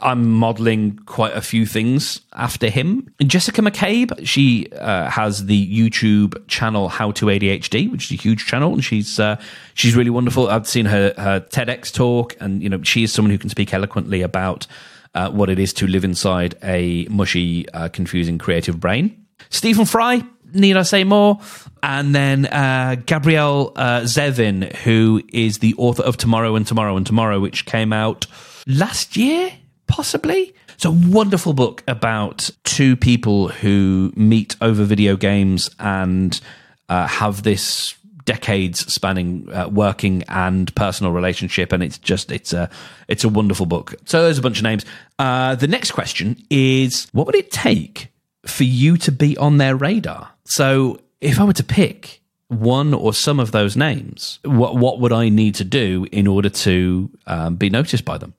I'm 0.01 0.29
modeling 0.29 0.97
quite 1.05 1.35
a 1.35 1.41
few 1.41 1.65
things 1.65 2.21
after 2.33 2.69
him. 2.69 3.11
Jessica 3.21 3.61
McCabe, 3.61 4.25
she 4.25 4.67
uh, 4.71 5.09
has 5.09 5.45
the 5.45 5.67
YouTube 5.67 6.47
channel 6.47 6.89
How 6.89 7.11
to 7.11 7.27
ADHD, 7.27 7.91
which 7.91 8.05
is 8.05 8.19
a 8.19 8.21
huge 8.21 8.45
channel, 8.45 8.73
and 8.73 8.83
she's 8.83 9.19
uh, 9.19 9.41
she's 9.73 9.95
really 9.95 10.09
wonderful. 10.09 10.47
I've 10.49 10.67
seen 10.67 10.85
her 10.85 11.13
her 11.17 11.39
TEDx 11.39 11.93
talk, 11.93 12.35
and 12.39 12.61
you 12.61 12.69
know 12.69 12.81
she 12.83 13.03
is 13.03 13.11
someone 13.11 13.31
who 13.31 13.37
can 13.37 13.49
speak 13.49 13.73
eloquently 13.73 14.21
about 14.21 14.67
uh, 15.15 15.29
what 15.31 15.49
it 15.49 15.59
is 15.59 15.73
to 15.73 15.87
live 15.87 16.03
inside 16.03 16.55
a 16.63 17.05
mushy, 17.05 17.67
uh, 17.69 17.89
confusing, 17.89 18.37
creative 18.37 18.79
brain. 18.79 19.25
Stephen 19.49 19.85
Fry, 19.85 20.21
need 20.53 20.77
I 20.77 20.83
say 20.83 21.03
more? 21.03 21.39
And 21.81 22.13
then 22.13 22.45
uh, 22.45 22.97
Gabrielle 23.05 23.71
uh, 23.75 24.01
Zevin, 24.01 24.75
who 24.77 25.21
is 25.29 25.59
the 25.59 25.73
author 25.75 26.03
of 26.03 26.17
Tomorrow 26.17 26.55
and 26.55 26.67
Tomorrow 26.67 26.97
and 26.97 27.05
Tomorrow, 27.05 27.39
which 27.39 27.65
came 27.65 27.93
out 27.93 28.27
last 28.67 29.17
year 29.17 29.51
possibly. 29.89 30.53
It's 30.75 30.85
a 30.85 30.91
wonderful 30.91 31.53
book 31.53 31.83
about 31.87 32.49
two 32.63 32.95
people 32.95 33.49
who 33.49 34.13
meet 34.15 34.55
over 34.61 34.85
video 34.85 35.17
games 35.17 35.69
and 35.77 36.39
uh, 36.87 37.07
have 37.07 37.43
this 37.43 37.95
decades 38.23 38.91
spanning 38.91 39.49
uh, 39.51 39.67
working 39.67 40.23
and 40.29 40.73
personal 40.75 41.11
relationship 41.11 41.73
and 41.73 41.81
it's 41.81 41.97
just 41.97 42.31
it's 42.31 42.53
a 42.53 42.69
it's 43.09 43.25
a 43.25 43.29
wonderful 43.29 43.65
book. 43.65 43.95
So 44.05 44.23
there's 44.23 44.37
a 44.37 44.41
bunch 44.41 44.59
of 44.59 44.63
names. 44.63 44.85
Uh, 45.17 45.55
the 45.55 45.67
next 45.67 45.91
question 45.91 46.41
is 46.49 47.07
what 47.11 47.25
would 47.25 47.35
it 47.35 47.51
take 47.51 48.07
for 48.45 48.63
you 48.63 48.95
to 48.97 49.11
be 49.11 49.35
on 49.37 49.57
their 49.57 49.75
radar? 49.75 50.29
So 50.45 50.99
if 51.21 51.39
i 51.39 51.43
were 51.43 51.53
to 51.53 51.63
pick 51.63 52.21
one 52.47 52.93
or 52.93 53.13
some 53.13 53.39
of 53.39 53.51
those 53.51 53.77
names 53.77 54.39
what 54.43 54.75
what 54.75 54.99
would 54.99 55.11
i 55.11 55.29
need 55.29 55.55
to 55.55 55.63
do 55.63 56.07
in 56.11 56.27
order 56.27 56.49
to 56.49 57.09
um, 57.27 57.55
be 57.55 57.69
noticed 57.69 58.05
by 58.05 58.17
them 58.17 58.33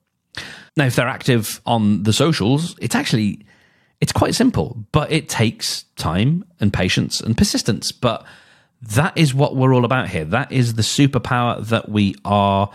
now, 0.77 0.85
if 0.85 0.95
they're 0.95 1.07
active 1.07 1.61
on 1.65 2.03
the 2.03 2.13
socials, 2.13 2.75
it's 2.79 2.95
actually 2.95 3.45
it's 3.99 4.11
quite 4.11 4.33
simple, 4.33 4.83
but 4.91 5.11
it 5.11 5.29
takes 5.29 5.83
time 5.95 6.43
and 6.59 6.73
patience 6.73 7.21
and 7.21 7.37
persistence. 7.37 7.91
But 7.91 8.25
that 8.81 9.15
is 9.15 9.33
what 9.33 9.55
we're 9.55 9.75
all 9.75 9.85
about 9.85 10.09
here. 10.09 10.25
That 10.25 10.51
is 10.51 10.73
the 10.73 10.81
superpower 10.81 11.63
that 11.67 11.89
we 11.89 12.15
are 12.25 12.71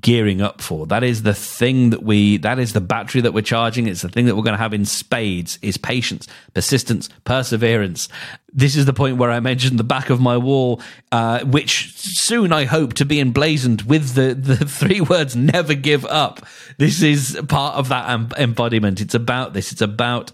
gearing 0.00 0.40
up 0.40 0.60
for. 0.60 0.86
That 0.86 1.04
is 1.04 1.22
the 1.22 1.34
thing 1.34 1.90
that 1.90 2.02
we, 2.02 2.38
that 2.38 2.58
is 2.58 2.72
the 2.72 2.80
battery 2.80 3.20
that 3.20 3.32
we're 3.32 3.42
charging. 3.42 3.86
It's 3.86 4.02
the 4.02 4.08
thing 4.08 4.26
that 4.26 4.36
we're 4.36 4.42
going 4.42 4.56
to 4.56 4.62
have 4.62 4.74
in 4.74 4.84
spades 4.84 5.58
is 5.62 5.76
patience, 5.76 6.26
persistence, 6.54 7.08
perseverance. 7.24 8.08
This 8.52 8.76
is 8.76 8.86
the 8.86 8.92
point 8.92 9.18
where 9.18 9.30
I 9.30 9.40
mentioned 9.40 9.78
the 9.78 9.84
back 9.84 10.10
of 10.10 10.20
my 10.20 10.36
wall, 10.36 10.80
uh, 11.12 11.44
which 11.44 11.94
soon 11.96 12.52
I 12.52 12.64
hope 12.64 12.94
to 12.94 13.04
be 13.04 13.20
emblazoned 13.20 13.82
with 13.82 14.14
the, 14.14 14.34
the 14.34 14.56
three 14.66 15.00
words, 15.00 15.36
never 15.36 15.74
give 15.74 16.04
up. 16.06 16.46
This 16.78 17.02
is 17.02 17.38
part 17.48 17.76
of 17.76 17.88
that 17.88 18.32
embodiment. 18.38 19.00
It's 19.00 19.14
about 19.14 19.52
this. 19.52 19.72
It's 19.72 19.82
about 19.82 20.32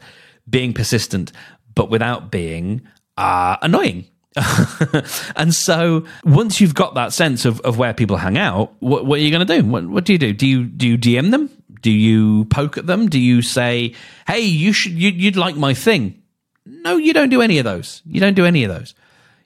being 0.48 0.72
persistent, 0.72 1.32
but 1.74 1.90
without 1.90 2.30
being 2.30 2.82
uh, 3.16 3.56
annoying 3.62 4.06
and 5.36 5.52
so 5.52 6.06
once 6.24 6.60
you've 6.60 6.74
got 6.74 6.94
that 6.94 7.12
sense 7.12 7.44
of, 7.44 7.60
of 7.60 7.78
where 7.78 7.92
people 7.92 8.16
hang 8.16 8.38
out, 8.38 8.72
what, 8.78 9.04
what 9.04 9.18
are 9.18 9.22
you 9.22 9.30
going 9.30 9.46
to 9.46 9.60
do? 9.60 9.68
What, 9.68 9.86
what 9.86 10.04
do 10.04 10.12
you 10.12 10.18
do? 10.18 10.32
Do 10.32 10.46
you 10.46 10.64
do 10.64 10.88
you 10.88 10.98
DM 10.98 11.30
them? 11.30 11.50
Do 11.82 11.90
you 11.90 12.44
poke 12.46 12.78
at 12.78 12.86
them? 12.86 13.08
Do 13.08 13.18
you 13.18 13.42
say, 13.42 13.94
"Hey, 14.26 14.40
you 14.42 14.72
should 14.72 14.92
you, 14.92 15.10
you'd 15.10 15.36
like 15.36 15.56
my 15.56 15.74
thing"? 15.74 16.22
No, 16.64 16.96
you 16.96 17.12
don't 17.12 17.30
do 17.30 17.42
any 17.42 17.58
of 17.58 17.64
those. 17.64 18.02
You 18.06 18.20
don't 18.20 18.34
do 18.34 18.44
any 18.44 18.62
of 18.64 18.72
those. 18.72 18.94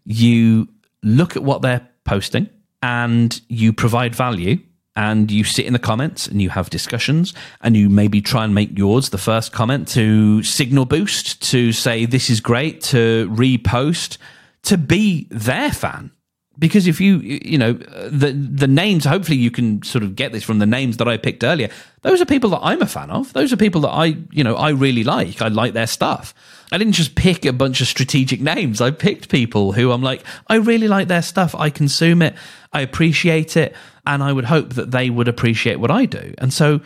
You 0.05 0.69
look 1.03 1.37
at 1.37 1.43
what 1.43 1.63
they're 1.63 1.89
posting 2.05 2.51
and 2.83 3.41
you 3.49 3.73
provide 3.73 4.15
value 4.15 4.59
and 4.97 5.31
you 5.31 5.45
sit 5.45 5.67
in 5.67 5.73
the 5.73 5.79
comments 5.79 6.27
and 6.27 6.41
you 6.41 6.51
have 6.51 6.71
discussions 6.71 7.35
and 7.63 7.77
you 7.77 7.89
maybe 7.89 8.21
try 8.21 8.45
and 8.45 8.55
make 8.55 8.77
yours 8.77 9.09
the 9.09 9.19
first 9.19 9.53
comment 9.53 9.89
to 9.89 10.43
signal 10.43 10.85
boost 10.85 11.43
to 11.51 11.73
say 11.73 12.05
this 12.05 12.31
is 12.31 12.41
great 12.41 12.81
to 12.81 13.29
repost 13.31 14.19
to 14.65 14.79
be 14.79 15.27
their 15.31 15.73
fan. 15.73 16.11
Because 16.57 16.87
if 16.87 17.01
you 17.01 17.19
you 17.19 17.59
know 17.59 17.73
the 17.73 18.31
the 18.31 18.69
names 18.69 19.05
hopefully 19.05 19.37
you 19.37 19.51
can 19.51 19.83
sort 19.83 20.05
of 20.05 20.15
get 20.15 20.31
this 20.31 20.45
from 20.45 20.61
the 20.61 20.67
names 20.67 20.99
that 20.99 21.09
I 21.09 21.17
picked 21.17 21.43
earlier. 21.43 21.69
Those 22.03 22.21
are 22.21 22.27
people 22.27 22.51
that 22.51 22.61
I'm 22.63 22.81
a 22.81 22.87
fan 22.87 23.11
of. 23.11 23.33
Those 23.33 23.53
are 23.53 23.57
people 23.57 23.81
that 23.81 23.89
I 23.89 24.17
you 24.31 24.45
know 24.45 24.55
I 24.55 24.71
really 24.71 25.03
like. 25.03 25.43
I 25.43 25.49
like 25.49 25.73
their 25.73 25.89
stuff. 25.89 26.33
I 26.71 26.79
didn't 26.79 26.93
just 26.93 27.17
pick 27.17 27.45
a 27.45 27.53
bunch 27.53 27.81
of 27.81 27.89
strategic 27.89 28.41
names. 28.41 28.81
I 28.81 28.93
picked 28.93 29.31
people 29.31 29.73
who 29.73 29.91
I'm 29.91 30.03
like 30.03 30.23
I 30.47 30.57
really 30.57 30.87
like 30.87 31.09
their 31.09 31.23
stuff. 31.23 31.57
I 31.57 31.71
consume 31.71 32.23
it. 32.23 32.37
I 32.73 32.83
appreciate 32.83 33.57
it. 33.57 33.75
And 34.07 34.23
I 34.23 34.33
would 34.33 34.45
hope 34.45 34.75
that 34.75 34.93
they 34.93 35.11
would 35.11 35.27
appreciate 35.27 35.81
what 35.81 35.91
I 35.91 36.05
do. 36.05 36.35
And 36.39 36.53
so 36.53 36.81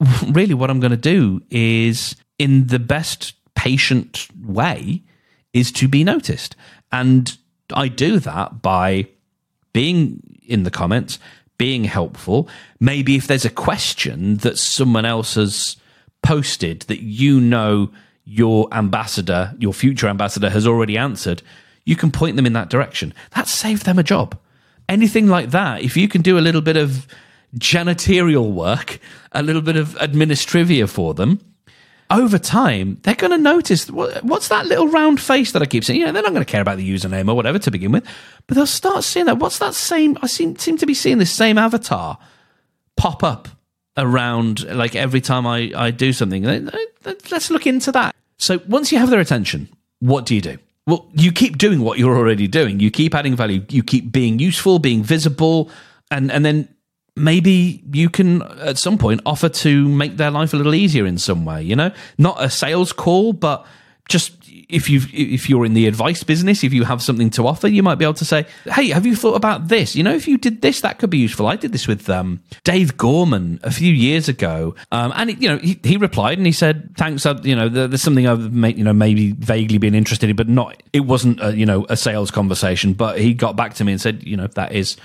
really 0.28 0.54
what 0.54 0.70
I'm 0.70 0.80
going 0.80 0.90
to 0.90 0.96
do 0.96 1.40
is 1.50 2.14
in 2.38 2.66
the 2.66 2.78
best 2.78 3.34
patient 3.54 4.28
way 4.38 5.02
is 5.52 5.72
to 5.72 5.88
be 5.88 6.04
noticed 6.04 6.54
and 6.92 7.36
I 7.72 7.88
do 7.88 8.18
that 8.20 8.62
by 8.62 9.06
being 9.72 10.22
in 10.46 10.62
the 10.62 10.70
comments, 10.70 11.18
being 11.58 11.84
helpful. 11.84 12.48
Maybe 12.80 13.16
if 13.16 13.26
there's 13.26 13.44
a 13.44 13.50
question 13.50 14.38
that 14.38 14.58
someone 14.58 15.04
else 15.04 15.34
has 15.34 15.76
posted 16.22 16.82
that 16.82 17.02
you 17.02 17.40
know 17.40 17.90
your 18.24 18.68
ambassador, 18.72 19.54
your 19.58 19.72
future 19.72 20.08
ambassador 20.08 20.50
has 20.50 20.66
already 20.66 20.96
answered, 20.96 21.42
you 21.84 21.96
can 21.96 22.10
point 22.10 22.36
them 22.36 22.46
in 22.46 22.52
that 22.52 22.70
direction. 22.70 23.14
That 23.34 23.48
saved 23.48 23.84
them 23.86 23.98
a 23.98 24.02
job. 24.02 24.38
Anything 24.88 25.26
like 25.26 25.50
that, 25.50 25.82
if 25.82 25.96
you 25.96 26.08
can 26.08 26.22
do 26.22 26.38
a 26.38 26.40
little 26.40 26.60
bit 26.60 26.76
of 26.76 27.06
janitorial 27.56 28.52
work, 28.52 28.98
a 29.32 29.42
little 29.42 29.62
bit 29.62 29.76
of 29.76 29.90
administrivia 29.94 30.88
for 30.88 31.14
them, 31.14 31.40
over 32.10 32.38
time, 32.38 32.98
they're 33.02 33.14
going 33.14 33.32
to 33.32 33.38
notice 33.38 33.90
what's 33.90 34.48
that 34.48 34.66
little 34.66 34.88
round 34.88 35.20
face 35.20 35.52
that 35.52 35.62
I 35.62 35.66
keep 35.66 35.84
seeing. 35.84 36.00
You 36.00 36.06
know, 36.06 36.12
they're 36.12 36.22
not 36.22 36.32
going 36.32 36.44
to 36.44 36.50
care 36.50 36.62
about 36.62 36.78
the 36.78 36.88
username 36.88 37.28
or 37.28 37.34
whatever 37.34 37.58
to 37.58 37.70
begin 37.70 37.92
with, 37.92 38.06
but 38.46 38.54
they'll 38.54 38.66
start 38.66 39.04
seeing 39.04 39.26
that. 39.26 39.38
What's 39.38 39.58
that 39.58 39.74
same? 39.74 40.16
I 40.22 40.26
seem 40.26 40.56
seem 40.56 40.78
to 40.78 40.86
be 40.86 40.94
seeing 40.94 41.18
this 41.18 41.30
same 41.30 41.58
avatar 41.58 42.18
pop 42.96 43.22
up 43.22 43.48
around 43.96 44.64
like 44.74 44.96
every 44.96 45.20
time 45.20 45.46
I 45.46 45.70
I 45.76 45.90
do 45.90 46.12
something. 46.12 46.70
Let's 47.30 47.50
look 47.50 47.66
into 47.66 47.92
that. 47.92 48.14
So 48.38 48.60
once 48.68 48.90
you 48.90 48.98
have 48.98 49.10
their 49.10 49.20
attention, 49.20 49.68
what 50.00 50.24
do 50.24 50.34
you 50.34 50.40
do? 50.40 50.58
Well, 50.86 51.06
you 51.12 51.32
keep 51.32 51.58
doing 51.58 51.80
what 51.80 51.98
you're 51.98 52.16
already 52.16 52.48
doing. 52.48 52.80
You 52.80 52.90
keep 52.90 53.14
adding 53.14 53.36
value. 53.36 53.62
You 53.68 53.82
keep 53.82 54.10
being 54.10 54.38
useful, 54.38 54.78
being 54.78 55.02
visible, 55.02 55.70
and 56.10 56.32
and 56.32 56.44
then 56.44 56.68
maybe 57.18 57.82
you 57.92 58.08
can 58.08 58.42
at 58.60 58.78
some 58.78 58.98
point 58.98 59.20
offer 59.26 59.48
to 59.48 59.88
make 59.88 60.16
their 60.16 60.30
life 60.30 60.52
a 60.52 60.56
little 60.56 60.74
easier 60.74 61.06
in 61.06 61.18
some 61.18 61.44
way 61.44 61.62
you 61.62 61.76
know? 61.76 61.90
Not 62.16 62.42
a 62.42 62.50
sales 62.50 62.92
call 62.92 63.32
but 63.32 63.66
just 64.08 64.34
if 64.68 64.90
you 64.90 65.00
if 65.12 65.48
you're 65.48 65.64
in 65.64 65.74
the 65.74 65.86
advice 65.86 66.22
business 66.22 66.64
if 66.64 66.72
you 66.72 66.84
have 66.84 67.02
something 67.02 67.30
to 67.30 67.46
offer 67.46 67.68
you 67.68 67.82
might 67.82 67.96
be 67.96 68.04
able 68.04 68.14
to 68.14 68.24
say 68.24 68.46
hey 68.66 68.88
have 68.88 69.06
you 69.06 69.16
thought 69.16 69.34
about 69.34 69.68
this? 69.68 69.94
You 69.94 70.02
know 70.02 70.14
if 70.14 70.28
you 70.28 70.38
did 70.38 70.62
this 70.62 70.80
that 70.80 70.98
could 70.98 71.10
be 71.10 71.18
useful. 71.18 71.46
I 71.46 71.56
did 71.56 71.72
this 71.72 71.86
with 71.86 72.08
um, 72.08 72.40
dave 72.64 72.96
gorman 72.96 73.60
a 73.62 73.70
few 73.70 73.92
years 73.92 74.28
ago 74.28 74.74
um, 74.92 75.12
and 75.14 75.30
it, 75.30 75.42
you 75.42 75.48
know 75.48 75.58
he, 75.58 75.78
he, 75.82 75.96
replied 75.96 76.38
and 76.38 76.46
he 76.46 76.52
said 76.52 76.96
thanks 76.96 77.26
uh, 77.26 77.38
you 77.42 77.56
know 77.56 77.68
there's 77.68 78.02
something 78.02 78.26
i've 78.26 78.52
made, 78.52 78.78
you 78.78 78.84
know 78.84 78.92
maybe 78.92 79.32
vaguely 79.32 79.78
been 79.78 79.94
interested 79.94 80.30
in 80.30 80.36
but 80.36 80.48
not 80.48 80.80
it 80.92 81.00
wasn't 81.00 81.42
a, 81.42 81.56
you 81.56 81.66
know 81.66 81.86
a 81.88 81.96
sales 81.96 82.30
conversation. 82.30 82.92
But 82.92 83.20
he 83.20 83.34
got 83.34 83.56
back 83.56 83.74
to 83.74 83.84
me 83.84 83.92
and 83.92 84.00
said 84.00 84.22
you 84.22 84.36
know 84.36 84.46
that 84.48 84.72
is 84.72 84.96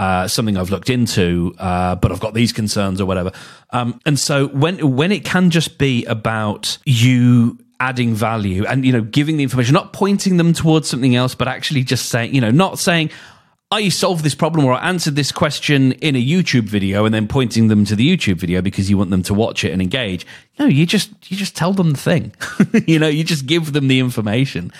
uh, 0.00 0.26
something 0.26 0.56
I've 0.56 0.70
looked 0.70 0.88
into, 0.88 1.54
uh, 1.58 1.94
but 1.94 2.10
I've 2.10 2.20
got 2.20 2.32
these 2.32 2.54
concerns 2.54 3.02
or 3.02 3.04
whatever. 3.04 3.32
Um, 3.68 4.00
and 4.06 4.18
so 4.18 4.48
when 4.48 4.96
when 4.96 5.12
it 5.12 5.26
can 5.26 5.50
just 5.50 5.76
be 5.76 6.06
about 6.06 6.78
you 6.86 7.58
adding 7.80 8.14
value 8.14 8.64
and 8.64 8.86
you 8.86 8.92
know 8.92 9.02
giving 9.02 9.36
the 9.36 9.42
information, 9.42 9.74
not 9.74 9.92
pointing 9.92 10.38
them 10.38 10.54
towards 10.54 10.88
something 10.88 11.14
else, 11.14 11.34
but 11.34 11.48
actually 11.48 11.84
just 11.84 12.08
saying, 12.08 12.34
you 12.34 12.40
know, 12.40 12.50
not 12.50 12.78
saying, 12.78 13.10
I 13.70 13.90
solved 13.90 14.24
this 14.24 14.34
problem 14.34 14.64
or 14.64 14.72
I 14.72 14.88
answered 14.88 15.16
this 15.16 15.30
question 15.30 15.92
in 15.92 16.16
a 16.16 16.24
YouTube 16.24 16.62
video 16.62 17.04
and 17.04 17.14
then 17.14 17.28
pointing 17.28 17.68
them 17.68 17.84
to 17.84 17.94
the 17.94 18.16
YouTube 18.16 18.36
video 18.36 18.62
because 18.62 18.88
you 18.88 18.96
want 18.96 19.10
them 19.10 19.22
to 19.24 19.34
watch 19.34 19.64
it 19.64 19.70
and 19.70 19.82
engage. 19.82 20.26
No, 20.60 20.66
you 20.66 20.84
just 20.84 21.10
you 21.30 21.38
just 21.38 21.56
tell 21.56 21.72
them 21.72 21.92
the 21.92 21.98
thing. 21.98 22.34
you 22.86 22.98
know, 22.98 23.08
you 23.08 23.24
just 23.24 23.46
give 23.46 23.72
them 23.72 23.88
the 23.88 23.98
information. 23.98 24.70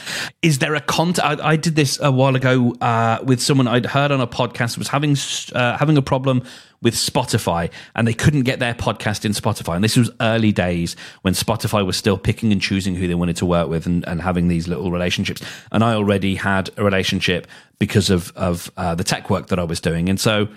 Is 0.43 0.59
there 0.59 0.75
a 0.75 0.81
content? 0.83 1.41
I, 1.41 1.53
I, 1.53 1.57
did 1.57 1.75
this 1.75 1.99
a 2.03 2.13
while 2.13 2.37
ago 2.37 2.75
uh, 2.83 3.21
with 3.25 3.41
someone 3.41 3.67
I'd 3.67 3.87
heard 3.87 4.13
on 4.13 4.21
a 4.21 4.27
podcast 4.27 4.77
was 4.77 4.89
having 4.89 5.17
uh, 5.55 5.79
having 5.79 5.97
a 5.97 6.03
problem 6.03 6.43
with 6.83 6.95
Spotify 6.95 7.71
and 7.95 8.07
they 8.07 8.13
couldn't 8.13 8.43
get 8.43 8.59
their 8.59 8.75
podcast 8.75 9.25
in 9.25 9.33
Spotify. 9.33 9.75
And 9.75 9.83
this 9.83 9.97
was 9.97 10.11
early 10.21 10.53
days 10.53 10.97
when 11.23 11.33
Spotify 11.33 11.85
was 11.85 11.97
still 11.97 12.19
picking 12.19 12.53
and 12.53 12.61
choosing 12.61 12.95
who 12.95 13.09
they 13.09 13.15
wanted 13.15 13.37
to 13.37 13.47
work 13.47 13.69
with 13.69 13.87
and, 13.87 14.07
and 14.07 14.21
having 14.21 14.49
these 14.49 14.69
little 14.69 14.91
relationships. 14.91 15.43
And 15.73 15.83
I 15.83 15.95
already 15.95 16.35
had 16.35 16.69
a 16.77 16.85
relationship 16.85 17.47
because 17.79 18.11
of, 18.11 18.33
of 18.37 18.71
uh, 18.77 18.95
the 18.95 19.05
tech 19.05 19.31
work 19.31 19.47
that 19.49 19.59
I 19.59 19.65
was 19.65 19.81
doing. 19.81 20.11
And 20.11 20.21
so 20.21 20.49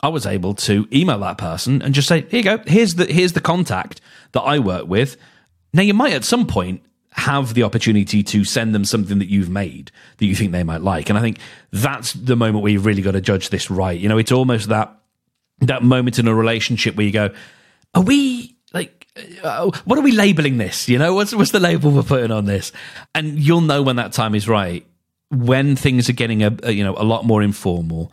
I 0.00 0.08
was 0.08 0.26
able 0.26 0.54
to 0.54 0.86
email 0.92 1.18
that 1.20 1.38
person 1.38 1.82
and 1.82 1.94
just 1.94 2.08
say, 2.08 2.22
here 2.22 2.38
you 2.38 2.44
go, 2.44 2.58
here's 2.66 2.94
the, 2.94 3.06
here's 3.06 3.32
the 3.32 3.40
contact 3.40 4.00
that 4.32 4.42
I 4.42 4.58
work 4.58 4.86
with. 4.86 5.16
Now 5.72 5.82
you 5.82 5.94
might 5.94 6.12
at 6.12 6.24
some 6.24 6.46
point 6.46 6.82
have 7.12 7.54
the 7.54 7.64
opportunity 7.64 8.22
to 8.22 8.44
send 8.44 8.74
them 8.74 8.84
something 8.84 9.18
that 9.18 9.28
you've 9.28 9.50
made 9.50 9.90
that 10.18 10.26
you 10.26 10.36
think 10.36 10.52
they 10.52 10.62
might 10.62 10.82
like. 10.82 11.08
And 11.08 11.18
I 11.18 11.20
think 11.20 11.38
that's 11.72 12.12
the 12.12 12.36
moment 12.36 12.62
where 12.62 12.70
you've 12.70 12.86
really 12.86 13.02
got 13.02 13.12
to 13.12 13.20
judge 13.20 13.50
this 13.50 13.70
right. 13.70 13.98
You 13.98 14.08
know, 14.08 14.18
it's 14.18 14.32
almost 14.32 14.68
that 14.68 14.94
that 15.60 15.82
moment 15.82 16.20
in 16.20 16.28
a 16.28 16.34
relationship 16.34 16.94
where 16.94 17.04
you 17.04 17.12
go, 17.12 17.30
are 17.94 18.02
we 18.02 18.56
like 18.72 19.08
uh, 19.42 19.70
what 19.84 19.98
are 19.98 20.02
we 20.02 20.12
labeling 20.12 20.58
this? 20.58 20.88
You 20.88 20.98
know, 20.98 21.14
what's 21.14 21.34
what's 21.34 21.50
the 21.50 21.60
label 21.60 21.90
we're 21.90 22.02
putting 22.02 22.30
on 22.30 22.44
this? 22.44 22.70
And 23.14 23.38
you'll 23.38 23.62
know 23.62 23.82
when 23.82 23.96
that 23.96 24.12
time 24.12 24.34
is 24.34 24.48
right. 24.48 24.86
When 25.30 25.76
things 25.76 26.08
are 26.08 26.14
getting 26.14 26.42
a, 26.42 26.56
a 26.62 26.70
you 26.70 26.84
know 26.84 26.94
a 26.96 27.04
lot 27.04 27.24
more 27.24 27.42
informal, 27.42 28.12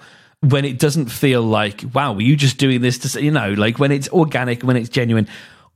when 0.49 0.65
it 0.65 0.79
doesn't 0.79 1.07
feel 1.07 1.41
like 1.41 1.83
wow, 1.93 2.13
were 2.13 2.21
you 2.21 2.35
just 2.35 2.57
doing 2.57 2.81
this 2.81 2.97
to 2.99 3.09
say 3.09 3.21
you 3.21 3.31
know 3.31 3.53
like 3.53 3.79
when 3.79 3.91
it's 3.91 4.09
organic, 4.09 4.63
when 4.63 4.77
it's 4.77 4.89
genuine, 4.89 5.27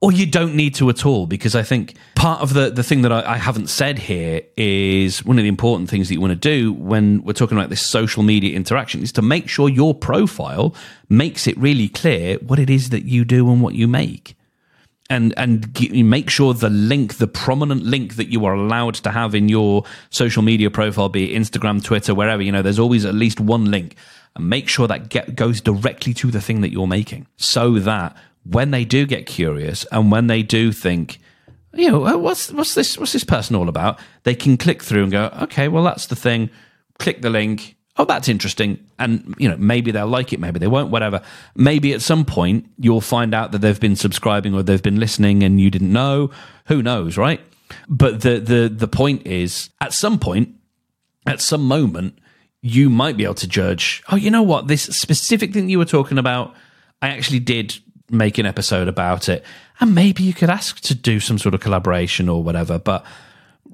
or 0.01 0.11
you 0.11 0.25
don't 0.25 0.55
need 0.55 0.75
to 0.75 0.89
at 0.89 1.05
all? 1.05 1.27
Because 1.27 1.55
I 1.55 1.63
think 1.63 1.95
part 2.15 2.41
of 2.41 2.53
the 2.53 2.69
the 2.69 2.83
thing 2.83 3.01
that 3.01 3.11
I, 3.11 3.33
I 3.33 3.38
haven't 3.38 3.67
said 3.67 3.99
here 3.99 4.41
is 4.55 5.25
one 5.25 5.38
of 5.38 5.43
the 5.43 5.49
important 5.49 5.89
things 5.89 6.07
that 6.07 6.13
you 6.13 6.21
want 6.21 6.31
to 6.31 6.35
do 6.35 6.73
when 6.73 7.23
we're 7.23 7.33
talking 7.33 7.57
about 7.57 7.69
this 7.69 7.85
social 7.85 8.23
media 8.23 8.55
interaction 8.55 9.01
is 9.01 9.11
to 9.13 9.21
make 9.21 9.49
sure 9.49 9.67
your 9.69 9.93
profile 9.93 10.73
makes 11.09 11.47
it 11.47 11.57
really 11.57 11.89
clear 11.89 12.38
what 12.38 12.59
it 12.59 12.69
is 12.69 12.89
that 12.89 13.05
you 13.05 13.25
do 13.25 13.49
and 13.51 13.61
what 13.61 13.75
you 13.75 13.88
make. 13.88 14.35
And 15.11 15.33
and 15.38 15.75
make 15.91 16.29
sure 16.29 16.53
the 16.53 16.69
link, 16.69 17.15
the 17.15 17.25
prominent 17.25 17.83
link 17.83 18.15
that 18.17 18.27
you 18.27 18.45
are 18.45 18.53
allowed 18.53 18.93
to 18.95 19.09
have 19.09 19.33
in 19.33 19.49
your 19.49 19.83
social 20.11 20.43
media 20.43 20.69
profile, 20.69 21.09
be 21.09 21.33
it 21.33 21.41
Instagram, 21.41 21.83
Twitter, 21.83 22.13
wherever, 22.13 22.43
you 22.43 22.51
know, 22.51 22.61
there's 22.61 22.77
always 22.77 23.05
at 23.05 23.15
least 23.15 23.39
one 23.39 23.71
link, 23.71 23.95
and 24.36 24.50
make 24.50 24.67
sure 24.67 24.88
that 24.88 25.09
get, 25.09 25.36
goes 25.36 25.62
directly 25.62 26.13
to 26.15 26.31
the 26.31 26.41
thing 26.41 26.62
that 26.62 26.71
you're 26.71 26.88
making, 26.88 27.27
so 27.38 27.79
that 27.79 28.15
when 28.43 28.71
they 28.71 28.86
do 28.86 29.05
get 29.05 29.25
curious 29.25 29.86
and 29.91 30.12
when 30.12 30.27
they 30.27 30.43
do 30.43 30.71
think, 30.71 31.19
you 31.74 31.91
know, 31.91 32.07
oh, 32.07 32.17
what's 32.17 32.51
what's 32.51 32.74
this 32.74 32.98
what's 32.98 33.13
this 33.13 33.24
person 33.24 33.55
all 33.55 33.69
about, 33.69 34.00
they 34.24 34.36
can 34.36 34.57
click 34.57 34.81
through 34.81 35.03
and 35.03 35.12
go, 35.12 35.29
okay, 35.43 35.67
well 35.67 35.83
that's 35.83 36.07
the 36.07 36.15
thing. 36.15 36.50
Click 36.98 37.21
the 37.21 37.29
link, 37.29 37.77
oh, 38.00 38.05
that's 38.05 38.29
interesting. 38.29 38.79
And, 38.98 39.36
you 39.38 39.48
know, 39.48 39.57
maybe 39.57 39.91
they'll 39.91 40.07
like 40.07 40.31
it, 40.33 40.39
maybe 40.39 40.57
they 40.57 40.67
won't, 40.67 40.89
whatever. 40.89 41.21
Maybe 41.53 41.93
at 41.93 42.01
some 42.01 42.25
point 42.25 42.65
you'll 42.77 43.01
find 43.01 43.36
out 43.36 43.51
that 43.51 43.59
they've 43.59 43.79
been 43.79 43.98
subscribing 43.98 44.55
or 44.55 44.63
they've 44.63 44.81
been 44.81 45.00
listening 45.00 45.43
and 45.43 45.59
you 45.59 45.69
didn't 45.69 45.91
know. 45.91 46.31
Who 46.67 46.81
knows, 46.81 47.17
right? 47.17 47.41
But 47.89 48.21
the, 48.21 48.39
the, 48.39 48.69
the 48.69 48.88
point 48.88 49.27
is, 49.27 49.69
at 49.81 49.93
some 49.93 50.17
point, 50.17 50.55
at 51.27 51.41
some 51.41 51.65
moment, 51.65 52.17
you 52.61 52.89
might 52.89 53.17
be 53.17 53.23
able 53.23 53.35
to 53.35 53.47
judge, 53.47 54.03
oh, 54.11 54.15
you 54.15 54.29
know 54.29 54.43
what? 54.43 54.67
This 54.67 54.83
specific 54.83 55.53
thing 55.53 55.69
you 55.69 55.77
were 55.77 55.85
talking 55.85 56.17
about, 56.17 56.55
I 57.01 57.09
actually 57.09 57.39
did 57.39 57.77
make 58.09 58.37
an 58.37 58.45
episode 58.45 58.87
about 58.87 59.29
it. 59.29 59.45
And 59.79 59.95
maybe 59.95 60.23
you 60.23 60.33
could 60.33 60.49
ask 60.49 60.79
to 60.81 60.95
do 60.95 61.19
some 61.19 61.37
sort 61.37 61.55
of 61.55 61.61
collaboration 61.61 62.27
or 62.27 62.43
whatever. 62.43 62.79
But 62.79 63.05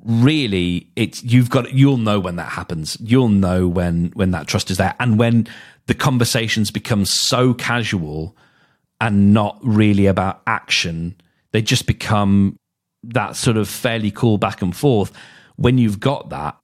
really 0.06 0.88
it's 0.96 1.24
you've 1.24 1.50
got 1.50 1.74
you'll 1.74 1.98
know 1.98 2.20
when 2.20 2.36
that 2.36 2.50
happens 2.50 2.96
you'll 3.02 3.28
know 3.28 3.68
when 3.68 4.12
when 4.14 4.30
that 4.30 4.46
trust 4.46 4.70
is 4.70 4.78
there 4.78 4.94
and 5.00 5.18
when 5.18 5.48
the 5.88 5.96
conversations 5.96 6.70
become 6.70 7.06
so 7.06 7.56
casual 7.56 8.38
and 9.02 9.34
not 9.34 9.58
really 9.64 10.06
about 10.06 10.44
action 10.46 11.16
they 11.54 11.62
just 11.62 11.88
become 11.88 12.56
that 13.02 13.36
sort 13.36 13.58
of 13.58 13.68
fairly 13.68 14.12
cool 14.12 14.38
back 14.38 14.62
and 14.62 14.76
forth 14.76 15.12
when 15.56 15.80
you've 15.80 16.00
got 16.00 16.30
that 16.30 16.56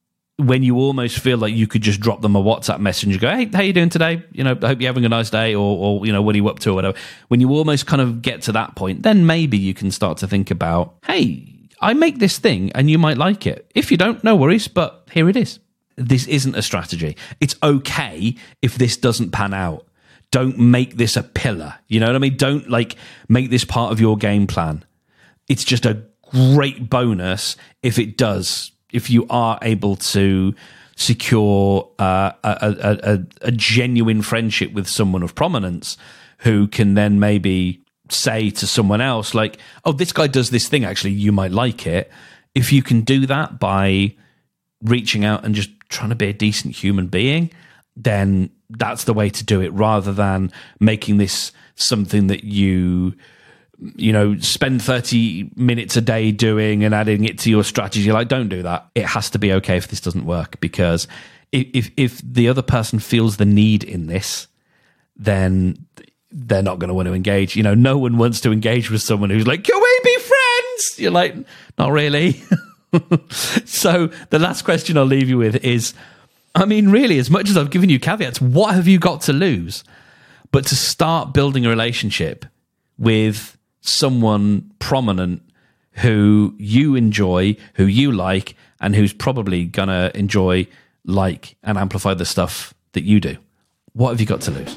when 0.46 0.62
you 0.62 0.76
almost 0.76 1.18
feel 1.18 1.38
like 1.38 1.54
you 1.54 1.66
could 1.66 1.82
just 1.82 2.00
drop 2.00 2.20
them 2.20 2.36
a 2.36 2.42
WhatsApp 2.42 2.80
message 2.80 3.12
and 3.12 3.20
go, 3.20 3.30
"Hey, 3.30 3.46
how 3.52 3.62
you 3.62 3.72
doing 3.72 3.88
today? 3.88 4.22
You 4.32 4.44
know, 4.44 4.58
I 4.62 4.68
hope 4.68 4.80
you're 4.80 4.88
having 4.88 5.04
a 5.04 5.08
nice 5.08 5.30
day," 5.30 5.54
or, 5.54 5.78
or 5.78 6.06
you 6.06 6.12
know, 6.12 6.22
what 6.22 6.34
are 6.34 6.38
you 6.38 6.48
up 6.48 6.58
to, 6.60 6.70
or 6.70 6.74
whatever. 6.74 6.98
When 7.28 7.40
you 7.40 7.50
almost 7.50 7.86
kind 7.86 8.02
of 8.02 8.22
get 8.22 8.42
to 8.42 8.52
that 8.52 8.74
point, 8.74 9.02
then 9.02 9.26
maybe 9.26 9.58
you 9.58 9.74
can 9.74 9.90
start 9.90 10.18
to 10.18 10.28
think 10.28 10.50
about, 10.50 10.94
"Hey, 11.04 11.52
I 11.80 11.94
make 11.94 12.20
this 12.20 12.38
thing 12.38 12.70
and 12.74 12.88
you 12.88 12.98
might 12.98 13.18
like 13.18 13.46
it. 13.46 13.70
If 13.74 13.90
you 13.90 13.96
don't, 13.96 14.22
no 14.22 14.36
worries, 14.36 14.68
but 14.68 15.08
here 15.12 15.28
it 15.28 15.36
is. 15.36 15.58
This 15.96 16.26
isn't 16.26 16.54
a 16.54 16.62
strategy. 16.62 17.16
It's 17.40 17.56
okay 17.62 18.36
if 18.62 18.76
this 18.76 18.96
doesn't 18.96 19.32
pan 19.32 19.52
out. 19.52 19.86
Don't 20.30 20.58
make 20.58 20.96
this 20.96 21.16
a 21.16 21.22
pillar. 21.22 21.74
You 21.88 22.00
know 22.00 22.06
what 22.06 22.16
I 22.16 22.20
mean? 22.20 22.36
Don't 22.36 22.70
like 22.70 22.96
make 23.28 23.50
this 23.50 23.64
part 23.64 23.92
of 23.92 24.00
your 24.00 24.16
game 24.16 24.46
plan. 24.46 24.84
It's 25.48 25.64
just 25.64 25.84
a 25.84 26.04
great 26.30 26.88
bonus 26.88 27.56
if 27.82 27.98
it 27.98 28.16
does, 28.16 28.71
if 28.92 29.10
you 29.10 29.26
are 29.30 29.58
able 29.62 29.96
to 29.96 30.54
secure 30.96 31.88
uh, 31.98 32.32
a, 32.44 32.50
a, 32.60 33.12
a, 33.12 33.26
a 33.48 33.52
genuine 33.52 34.22
friendship 34.22 34.72
with 34.72 34.86
someone 34.86 35.22
of 35.22 35.34
prominence 35.34 35.96
who 36.38 36.68
can 36.68 36.94
then 36.94 37.18
maybe 37.18 37.82
say 38.10 38.50
to 38.50 38.66
someone 38.66 39.00
else, 39.00 39.34
like, 39.34 39.58
oh, 39.84 39.92
this 39.92 40.12
guy 40.12 40.26
does 40.26 40.50
this 40.50 40.68
thing, 40.68 40.84
actually, 40.84 41.12
you 41.12 41.32
might 41.32 41.50
like 41.50 41.86
it. 41.86 42.10
If 42.54 42.72
you 42.72 42.82
can 42.82 43.02
do 43.02 43.26
that 43.26 43.58
by 43.58 44.14
reaching 44.82 45.24
out 45.24 45.44
and 45.44 45.54
just 45.54 45.70
trying 45.88 46.10
to 46.10 46.16
be 46.16 46.26
a 46.26 46.32
decent 46.32 46.74
human 46.74 47.06
being, 47.06 47.50
then 47.96 48.50
that's 48.70 49.04
the 49.04 49.14
way 49.14 49.30
to 49.30 49.44
do 49.44 49.60
it 49.60 49.72
rather 49.72 50.12
than 50.12 50.50
making 50.80 51.18
this 51.18 51.52
something 51.74 52.26
that 52.26 52.44
you 52.44 53.14
you 53.96 54.12
know 54.12 54.38
spend 54.38 54.80
30 54.82 55.50
minutes 55.56 55.96
a 55.96 56.00
day 56.00 56.30
doing 56.30 56.84
and 56.84 56.94
adding 56.94 57.24
it 57.24 57.38
to 57.38 57.50
your 57.50 57.64
strategy 57.64 58.12
like 58.12 58.28
don't 58.28 58.48
do 58.48 58.62
that 58.62 58.86
it 58.94 59.04
has 59.04 59.30
to 59.30 59.38
be 59.38 59.52
okay 59.52 59.76
if 59.76 59.88
this 59.88 60.00
doesn't 60.00 60.24
work 60.24 60.60
because 60.60 61.08
if 61.50 61.90
if 61.96 62.20
the 62.22 62.48
other 62.48 62.62
person 62.62 62.98
feels 62.98 63.38
the 63.38 63.44
need 63.44 63.82
in 63.82 64.06
this 64.06 64.46
then 65.16 65.76
they're 66.32 66.62
not 66.62 66.78
going 66.78 66.88
to 66.88 66.94
want 66.94 67.06
to 67.06 67.14
engage. 67.14 67.56
You 67.56 67.62
know, 67.62 67.74
no 67.74 67.98
one 67.98 68.16
wants 68.16 68.40
to 68.40 68.52
engage 68.52 68.90
with 68.90 69.02
someone 69.02 69.30
who's 69.30 69.46
like, 69.46 69.64
"Can 69.64 69.80
we 69.80 70.00
be 70.02 70.18
friends?" 70.18 70.98
You're 70.98 71.10
like, 71.10 71.36
"Not 71.78 71.92
really." 71.92 72.42
so 73.64 74.08
the 74.30 74.38
last 74.38 74.62
question 74.62 74.96
I'll 74.96 75.04
leave 75.04 75.28
you 75.28 75.38
with 75.38 75.56
is, 75.64 75.94
I 76.54 76.64
mean, 76.64 76.90
really, 76.90 77.18
as 77.18 77.30
much 77.30 77.48
as 77.48 77.56
I've 77.56 77.70
given 77.70 77.90
you 77.90 78.00
caveats, 78.00 78.40
what 78.40 78.74
have 78.74 78.88
you 78.88 78.98
got 78.98 79.22
to 79.22 79.32
lose? 79.32 79.84
But 80.50 80.66
to 80.66 80.76
start 80.76 81.32
building 81.32 81.64
a 81.66 81.68
relationship 81.68 82.44
with 82.98 83.56
someone 83.82 84.70
prominent 84.78 85.42
who 85.96 86.54
you 86.58 86.94
enjoy, 86.94 87.56
who 87.74 87.84
you 87.84 88.10
like, 88.10 88.56
and 88.80 88.96
who's 88.96 89.12
probably 89.12 89.66
gonna 89.66 90.10
enjoy, 90.14 90.66
like, 91.04 91.56
and 91.62 91.76
amplify 91.76 92.14
the 92.14 92.24
stuff 92.24 92.72
that 92.92 93.02
you 93.02 93.20
do. 93.20 93.36
What 93.92 94.10
have 94.10 94.20
you 94.20 94.26
got 94.26 94.40
to 94.42 94.50
lose? 94.50 94.76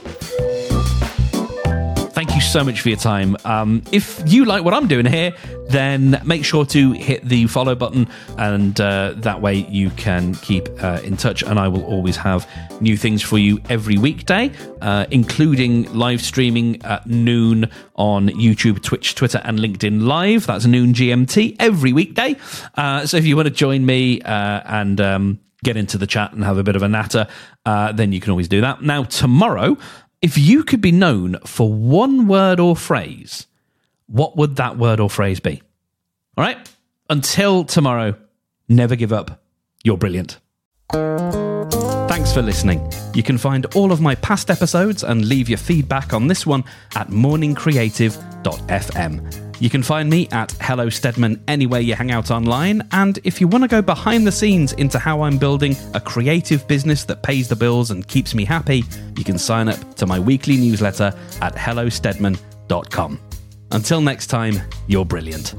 You 2.35 2.41
so 2.41 2.63
much 2.63 2.81
for 2.81 2.89
your 2.89 2.97
time. 2.97 3.37
Um, 3.45 3.81
if 3.91 4.21
you 4.25 4.45
like 4.45 4.63
what 4.63 4.73
I'm 4.73 4.87
doing 4.87 5.05
here, 5.05 5.33
then 5.69 6.21
make 6.25 6.43
sure 6.43 6.65
to 6.65 6.91
hit 6.91 7.23
the 7.23 7.47
follow 7.47 7.75
button, 7.75 8.07
and 8.37 8.79
uh, 8.79 9.13
that 9.17 9.41
way 9.41 9.55
you 9.69 9.89
can 9.91 10.35
keep 10.35 10.67
uh, 10.83 10.99
in 11.03 11.17
touch. 11.17 11.43
And 11.43 11.57
I 11.57 11.67
will 11.67 11.83
always 11.85 12.17
have 12.17 12.47
new 12.81 12.97
things 12.97 13.21
for 13.21 13.37
you 13.37 13.59
every 13.69 13.97
weekday, 13.97 14.51
uh, 14.81 15.05
including 15.11 15.91
live 15.93 16.21
streaming 16.21 16.83
at 16.83 17.07
noon 17.07 17.69
on 17.95 18.27
YouTube, 18.29 18.83
Twitch, 18.83 19.15
Twitter, 19.15 19.41
and 19.45 19.57
LinkedIn 19.57 20.03
Live. 20.03 20.45
That's 20.47 20.65
noon 20.65 20.93
GMT 20.93 21.55
every 21.59 21.93
weekday. 21.93 22.35
Uh, 22.75 23.05
so 23.05 23.17
if 23.17 23.25
you 23.25 23.35
want 23.35 23.47
to 23.47 23.53
join 23.53 23.85
me 23.85 24.21
uh, 24.21 24.61
and 24.65 24.99
um, 24.99 25.39
get 25.63 25.77
into 25.77 25.97
the 25.97 26.07
chat 26.07 26.31
and 26.31 26.43
have 26.43 26.57
a 26.57 26.63
bit 26.63 26.75
of 26.75 26.83
a 26.83 26.87
natter, 26.87 27.27
uh, 27.65 27.91
then 27.91 28.11
you 28.11 28.19
can 28.19 28.31
always 28.31 28.47
do 28.47 28.61
that. 28.61 28.81
Now, 28.81 29.03
tomorrow, 29.03 29.77
if 30.25 30.37
you 30.39 30.63
could 30.63 30.81
be 30.81 30.91
known 30.91 31.37
for 31.45 31.71
one 31.71 32.27
word 32.27 32.59
or 32.59 32.75
phrase, 32.75 33.45
what 34.07 34.35
would 34.35 34.55
that 34.55 34.75
word 34.75 34.99
or 34.99 35.07
phrase 35.07 35.39
be? 35.39 35.61
All 36.35 36.43
right. 36.43 36.57
Until 37.11 37.63
tomorrow, 37.63 38.15
never 38.67 38.95
give 38.95 39.13
up. 39.13 39.43
You're 39.83 39.97
brilliant. 39.97 40.39
Thanks 40.91 42.33
for 42.33 42.41
listening. 42.41 42.91
You 43.13 43.21
can 43.21 43.37
find 43.37 43.67
all 43.75 43.91
of 43.91 44.01
my 44.01 44.15
past 44.15 44.49
episodes 44.49 45.03
and 45.03 45.29
leave 45.29 45.47
your 45.47 45.59
feedback 45.59 46.11
on 46.11 46.25
this 46.25 46.43
one 46.43 46.63
at 46.95 47.09
morningcreative.fm. 47.09 49.44
You 49.59 49.69
can 49.69 49.83
find 49.83 50.09
me 50.09 50.27
at 50.31 50.51
Hello 50.61 50.89
Steadman 50.89 51.43
anywhere 51.47 51.79
you 51.79 51.95
hang 51.95 52.11
out 52.11 52.31
online. 52.31 52.87
And 52.91 53.19
if 53.23 53.39
you 53.39 53.47
want 53.47 53.63
to 53.63 53.67
go 53.67 53.81
behind 53.81 54.27
the 54.27 54.31
scenes 54.31 54.73
into 54.73 54.99
how 54.99 55.21
I'm 55.21 55.37
building 55.37 55.75
a 55.93 55.99
creative 55.99 56.67
business 56.67 57.05
that 57.05 57.23
pays 57.23 57.47
the 57.47 57.55
bills 57.55 57.91
and 57.91 58.07
keeps 58.07 58.35
me 58.35 58.45
happy, 58.45 58.83
you 59.17 59.23
can 59.23 59.37
sign 59.37 59.69
up 59.69 59.95
to 59.95 60.05
my 60.05 60.19
weekly 60.19 60.57
newsletter 60.57 61.13
at 61.41 61.55
hellosteadman.com. 61.55 63.19
Until 63.71 64.01
next 64.01 64.27
time, 64.27 64.55
you're 64.87 65.05
brilliant. 65.05 65.55